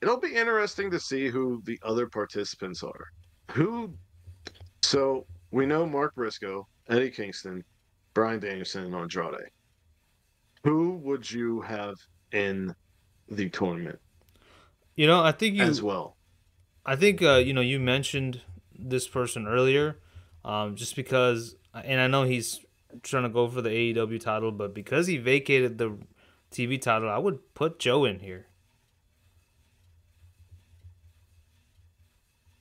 [0.00, 3.06] it'll be interesting to see who the other participants are.
[3.52, 3.94] Who?
[4.82, 7.64] So we know Mark Briscoe, Eddie Kingston,
[8.12, 9.50] Bryan Danielson, and Andrade.
[10.64, 11.94] Who would you have
[12.32, 12.74] in
[13.28, 13.98] the tournament
[14.96, 16.16] You know, I think you as well?
[16.86, 18.40] I think uh, you know you mentioned
[18.78, 19.98] this person earlier,
[20.44, 22.60] um, just because, and I know he's
[23.02, 25.98] trying to go for the AEW title, but because he vacated the
[26.52, 28.46] TV title, I would put Joe in here.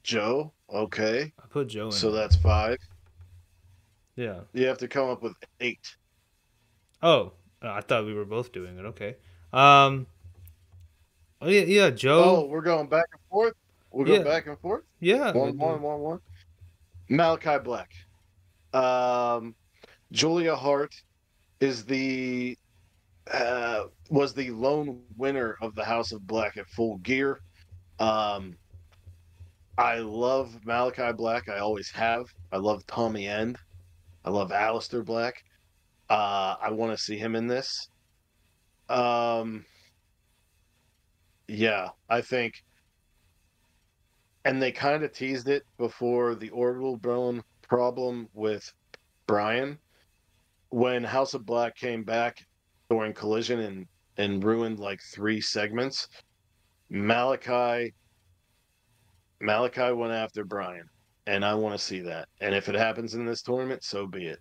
[0.03, 0.51] Joe.
[0.73, 1.91] Okay, I put Joe in.
[1.91, 2.77] so that's five.
[4.15, 4.39] yeah.
[4.53, 5.95] You have to come up with eight.
[7.01, 8.85] Oh, I thought we were both doing it.
[8.85, 9.15] Okay.
[9.51, 10.07] Um.
[11.41, 12.23] Oh yeah, yeah, Joe.
[12.23, 13.53] Oh, we're going back and forth.
[13.91, 14.27] We're going Yeah.
[14.27, 14.83] back and forth.
[14.99, 16.19] yeah, One, one, one, one.
[17.09, 17.91] Malachi Black.
[18.73, 19.55] Um,
[20.11, 20.93] Julia Hart
[21.59, 22.57] is the
[23.31, 27.41] uh, was the lone winner of the House of Black at Full Gear.
[27.99, 28.57] Um,
[29.77, 31.49] I love Malachi Black.
[31.49, 32.25] I always have.
[32.51, 33.57] I love Tommy End.
[34.25, 35.43] I love Aleister Black.
[36.09, 37.87] Uh, I want to see him in this.
[38.89, 39.65] Um,
[41.47, 42.63] yeah, I think
[44.45, 47.43] and they kind of teased it before the orbital bone
[47.73, 48.71] problem with
[49.25, 49.79] Bryan
[50.69, 52.37] when House of Black came back
[52.87, 56.07] during Collision and and ruined like three segments.
[56.91, 57.95] Malachi
[59.41, 60.87] Malachi went after Brian,
[61.25, 62.27] and I want to see that.
[62.41, 64.39] And if it happens in this tournament, so be it.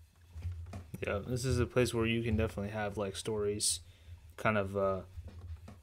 [1.07, 3.81] Yeah, this is a place where you can definitely have like stories
[4.37, 5.01] kind of uh,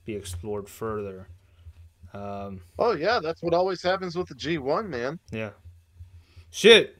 [0.06, 1.28] be explored further.
[2.14, 5.18] Um, Oh yeah, that's what always happens with the G1, man.
[5.32, 5.50] yeah.
[6.52, 6.99] Shit.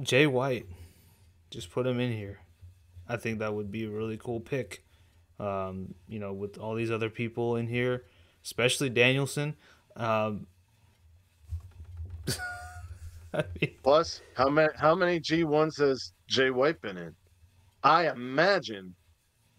[0.00, 0.66] Jay White.
[1.50, 2.40] Just put him in here.
[3.08, 4.84] I think that would be a really cool pick.
[5.40, 8.04] Um, you know, with all these other people in here,
[8.44, 9.54] especially Danielson.
[9.96, 10.46] Um,
[13.32, 17.14] I mean, Plus, how many how many G1s has Jay White been in?
[17.84, 18.94] I imagine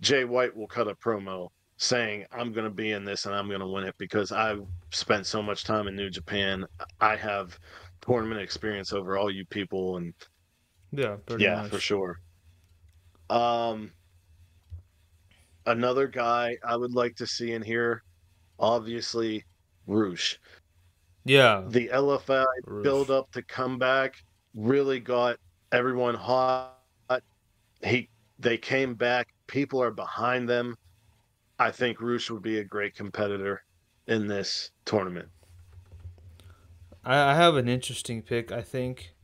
[0.02, 3.48] Jay White will cut a promo saying, I'm going to be in this and I'm
[3.48, 6.66] going to win it because I've spent so much time in New Japan.
[7.00, 7.58] I have
[8.10, 9.98] tournament experience over all you people.
[9.98, 10.14] And
[10.92, 11.72] yeah, yeah, much.
[11.72, 12.20] for sure.
[13.30, 13.92] Um,
[15.66, 18.04] another guy I would like to see in here,
[18.60, 19.46] obviously,
[19.86, 20.40] Rush.
[21.26, 21.64] Yeah.
[21.68, 22.84] The LFI Rush.
[22.84, 24.16] build up to come back
[24.56, 25.38] really got
[25.72, 26.76] everyone hot.
[27.84, 29.28] He they came back.
[29.48, 30.76] People are behind them.
[31.60, 33.64] I think Rush would be a great competitor
[34.08, 35.30] in this tournament.
[37.10, 38.52] I, I have an interesting pick.
[38.52, 39.16] I think,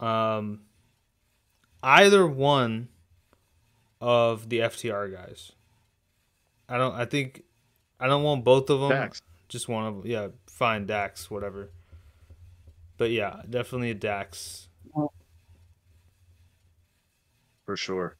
[0.00, 0.62] um,
[1.82, 2.88] either one
[4.00, 5.52] of the FTR guys.
[6.68, 6.94] I don't.
[6.94, 7.42] I think
[8.00, 8.90] I don't want both of them.
[8.90, 9.20] Dax.
[9.48, 10.10] Just one of them.
[10.10, 11.70] Yeah, fine, Dax, whatever.
[12.96, 14.68] But yeah, definitely a Dax.
[17.66, 18.16] for sure.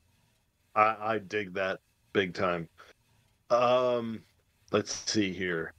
[0.74, 1.80] I I dig that
[2.12, 2.68] big time.
[3.48, 4.22] Um,
[4.70, 5.72] let's see here.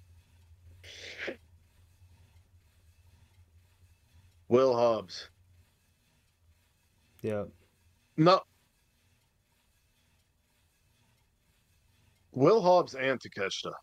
[4.50, 5.30] Will Hobbs.
[7.22, 7.46] Yeah.
[8.18, 8.42] No.
[12.32, 13.74] Will Hobbs and Takeshita,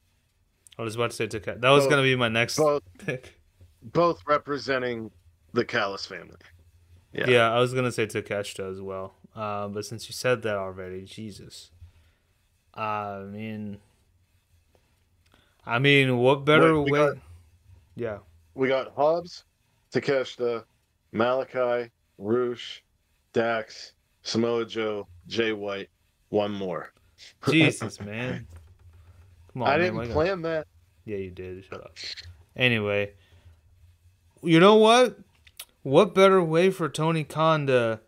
[0.78, 3.40] I was about to say Taka- that was gonna be my next both pick.
[3.82, 5.10] both representing
[5.52, 6.36] the Callis family.
[7.12, 7.28] Yeah.
[7.28, 7.52] Yeah.
[7.52, 9.14] I was gonna say Takeshita as well.
[9.34, 11.70] Uh, but since you said that already, Jesus.
[12.74, 13.78] I mean,
[15.64, 16.98] I mean, what better Wait, way?
[16.98, 17.16] got-
[17.94, 18.18] Yeah.
[18.54, 19.44] We got Hobbs,
[19.92, 20.64] Takeshita,
[21.12, 22.82] Malachi, Rush,
[23.32, 25.88] Dax, Samoa Joe, Jay White,
[26.28, 26.92] one more.
[27.50, 28.46] Jesus, man.
[29.52, 29.94] Come on, I man.
[29.94, 30.66] didn't plan that.
[31.04, 31.64] Yeah, you did.
[31.64, 31.96] Shut up.
[32.56, 33.12] Anyway,
[34.42, 35.18] you know what?
[35.82, 38.00] What better way for Tony Khan to,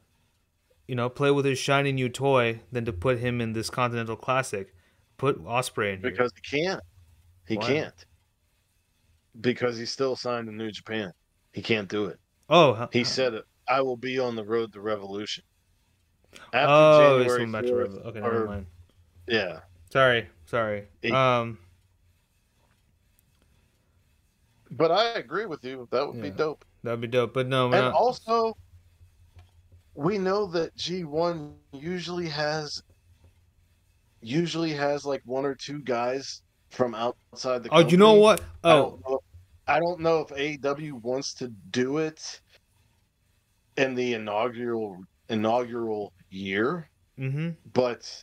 [0.86, 4.16] you know, play with his shiny new toy than to put him in this Continental
[4.16, 4.74] Classic?
[5.16, 6.10] Put Ospreay in here.
[6.10, 6.80] Because he can't.
[7.46, 7.66] He Why?
[7.66, 8.06] can't.
[9.40, 11.12] Because he's still signed to New Japan.
[11.52, 12.18] He can't do it.
[12.48, 13.44] oh, He said it.
[13.68, 15.44] I will be on the road to Revolution.
[16.52, 18.66] After oh, January to 4th, Rev- Okay, or- never mind.
[19.28, 19.60] Yeah.
[19.90, 20.88] Sorry, sorry.
[21.02, 21.58] He- Um,
[24.70, 25.86] But I agree with you.
[25.90, 26.64] That would be dope.
[26.82, 27.34] that'd be dope.
[27.34, 27.92] But no, And man.
[27.92, 28.56] also,
[29.94, 32.82] we know that G1 usually has
[34.24, 38.22] usually has like one or two guys from outside the Oh, you know company.
[38.22, 38.40] what?
[38.64, 39.20] Oh,
[39.72, 42.42] I don't know if AEW wants to do it
[43.78, 44.98] in the inaugural
[45.30, 47.50] inaugural year, mm-hmm.
[47.72, 48.22] but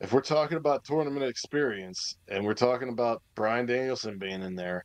[0.00, 4.84] if we're talking about tournament experience and we're talking about Bryan Danielson being in there,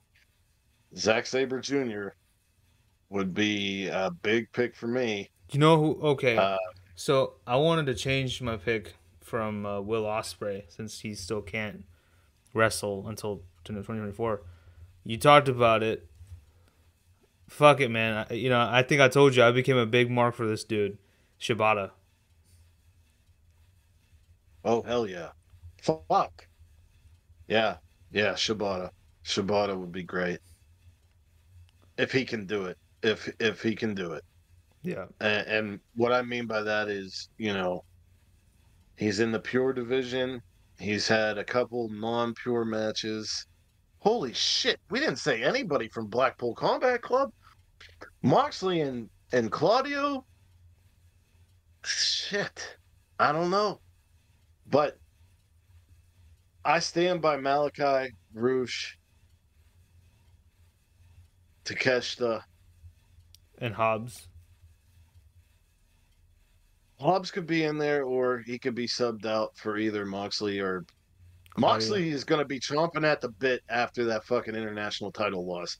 [0.96, 2.10] Zack Sabre Jr.
[3.10, 5.32] would be a big pick for me.
[5.50, 6.00] You know who?
[6.10, 6.58] Okay, Uh,
[6.94, 11.84] so I wanted to change my pick from uh, Will Ospreay since he still can't
[12.54, 14.44] wrestle until 2024.
[15.06, 16.10] You talked about it.
[17.48, 18.26] Fuck it, man.
[18.30, 20.64] I, you know, I think I told you I became a big mark for this
[20.64, 20.98] dude,
[21.40, 21.92] Shibata.
[24.66, 25.32] Oh hell yeah!
[25.82, 26.48] Fuck.
[27.48, 27.78] Yeah,
[28.12, 28.34] yeah.
[28.34, 28.92] Shibata,
[29.24, 30.40] Shibata would be great
[31.98, 32.78] if he can do it.
[33.04, 34.24] If if he can do it.
[34.84, 37.86] Yeah, And, and what I mean by that is, you know,
[38.98, 40.42] he's in the pure division.
[40.80, 43.48] He's had a couple non-pure matches.
[44.06, 44.80] Holy shit!
[44.92, 47.32] We didn't say anybody from Blackpool Combat Club.
[48.22, 50.24] Moxley and and Claudio.
[51.84, 52.78] Shit,
[53.20, 53.82] I don't know,
[54.68, 55.00] but
[56.64, 58.96] I stand by Malachi Rush,
[61.64, 62.42] Takeshita.
[63.58, 64.28] And Hobbs.
[67.00, 70.86] Hobbs could be in there, or he could be subbed out for either Moxley or
[71.58, 75.78] Moxley is going to be chomping at the bit after that fucking international title loss.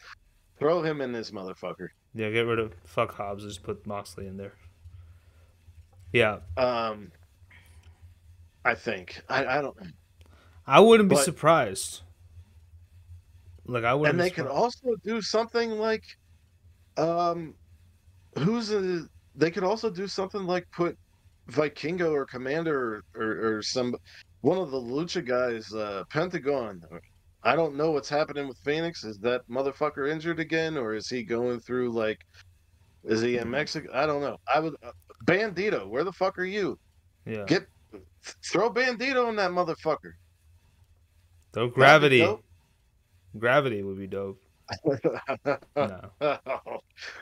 [0.58, 1.90] Throw him in this motherfucker.
[2.14, 3.44] Yeah, get rid of fuck Hobbs.
[3.44, 4.54] Just put Moxley in there.
[6.14, 6.38] Yeah.
[6.56, 7.12] Um,
[8.64, 9.76] I think I, I don't.
[10.66, 12.02] I wouldn't be But- surprised.
[13.68, 14.14] Like I wouldn't.
[14.14, 16.04] And they could also do something like,
[16.98, 17.56] um,
[18.38, 19.08] who's a?
[19.36, 20.98] They could also do something like put
[21.50, 23.96] Vikingo or Komander or, or, or some
[24.46, 26.80] one of the Lucha guys, uh, Pentagon.
[27.42, 29.04] I don't know what's happening with Fenix.
[29.04, 32.20] Is that motherfucker injured again, or is he going through like?
[33.04, 33.90] Is he in Mexico?
[33.92, 34.38] I don't know.
[34.54, 34.76] I would.
[34.84, 34.92] Uh,
[35.26, 36.78] Bandito, where the fuck are you?
[37.26, 37.46] Yeah.
[37.48, 37.66] Get
[38.52, 40.14] throw Bandito in that motherfucker.
[41.54, 42.28] Throw gravity.
[43.38, 44.40] Gravity would be dope.
[45.76, 46.10] No.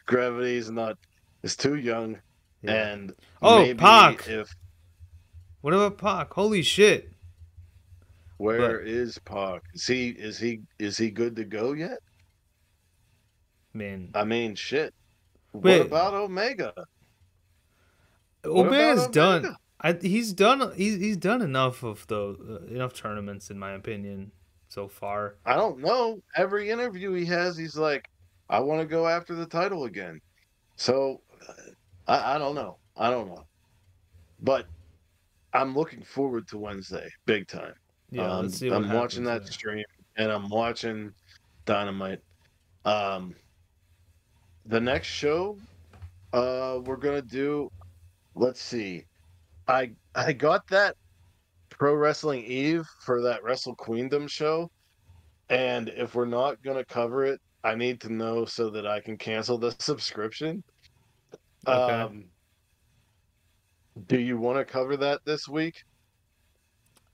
[0.06, 0.98] Gravity's not.
[1.42, 2.18] It's too young,
[2.62, 2.92] Yeah.
[2.92, 4.28] and Oh, Pac.
[4.28, 4.50] If
[5.62, 6.34] What about Pac?
[6.34, 7.13] Holy shit.
[8.44, 9.62] Where is Pac?
[9.74, 12.00] Is he is he is he good to go yet?
[13.74, 14.10] Man.
[14.14, 14.94] I mean, shit.
[15.54, 15.80] Wait.
[15.80, 16.74] What about Omega?
[18.46, 19.56] Omega's done.
[19.80, 20.74] I, he's done.
[20.76, 24.32] He's, he's done enough of the uh, enough tournaments, in my opinion,
[24.70, 25.36] so far.
[25.46, 26.22] I don't know.
[26.36, 28.10] Every interview he has, he's like,
[28.50, 30.22] "I want to go after the title again."
[30.76, 31.54] So, uh,
[32.08, 32.78] I, I don't know.
[32.96, 33.46] I don't know,
[34.42, 34.68] but
[35.54, 37.74] I'm looking forward to Wednesday, big time.
[38.14, 39.50] Yeah, Um, let's see what I'm watching that yeah.
[39.50, 39.86] stream
[40.18, 41.14] and I'm watching
[41.66, 42.22] Dynamite.
[42.86, 43.36] Um,
[44.68, 45.58] the next show,
[46.32, 47.72] uh, we're gonna do.
[48.36, 49.06] Let's see.
[49.68, 50.96] I I got that
[51.70, 54.70] Pro Wrestling Eve for that Wrestle Queendom show,
[55.50, 59.18] and if we're not gonna cover it, I need to know so that I can
[59.18, 60.64] cancel the subscription.
[61.68, 61.94] Okay.
[61.94, 62.26] Um,
[64.08, 65.84] do you want to cover that this week?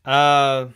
[0.06, 0.68] Uh,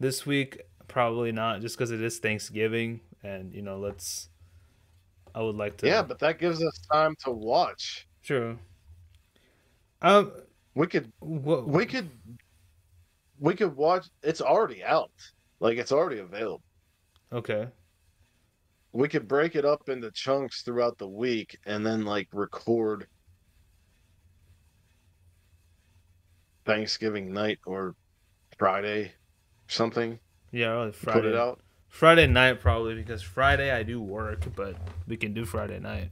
[0.00, 4.28] this week probably not, just because it is Thanksgiving, and you know, let's.
[5.32, 5.86] I would like to.
[5.86, 8.08] Yeah, but that gives us time to watch.
[8.24, 8.58] true.
[10.02, 10.32] Um,
[10.74, 12.10] We could we could
[13.38, 15.12] we could watch it's already out.
[15.60, 16.62] Like it's already available.
[17.32, 17.68] Okay.
[18.92, 23.06] We could break it up into chunks throughout the week and then like record
[26.64, 27.94] Thanksgiving night or
[28.58, 29.12] Friday
[29.72, 30.18] something.
[30.52, 31.20] Yeah, really Friday.
[31.20, 31.60] Put it out.
[31.88, 36.10] Friday night probably because Friday I do work, but we can do Friday night.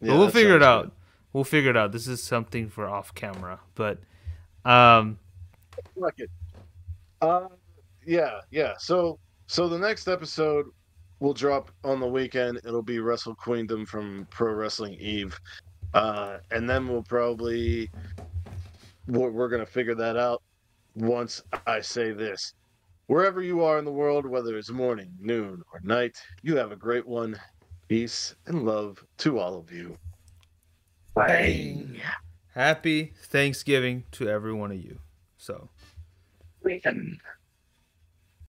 [0.00, 0.92] Yeah, but we'll figure it out.
[1.32, 1.92] We'll figure it out.
[1.92, 3.98] This is something for off camera, but
[4.64, 5.18] um.
[5.96, 6.30] Like it.
[7.20, 7.48] Uh
[8.06, 8.74] yeah, yeah.
[8.78, 10.66] So so the next episode
[11.20, 12.60] will drop on the weekend.
[12.64, 15.38] It'll be Wrestle Queendom from Pro Wrestling Eve.
[15.94, 17.90] Uh and then we'll probably
[19.08, 20.42] we're, we're going to figure that out
[20.98, 22.54] once I say this.
[23.06, 26.76] Wherever you are in the world, whether it's morning, noon, or night, you have a
[26.76, 27.38] great one.
[27.88, 29.96] Peace and love to all of you.
[31.14, 32.00] Bang.
[32.54, 34.98] happy Thanksgiving to every one of you.
[35.38, 35.70] So.
[36.62, 37.18] Bang.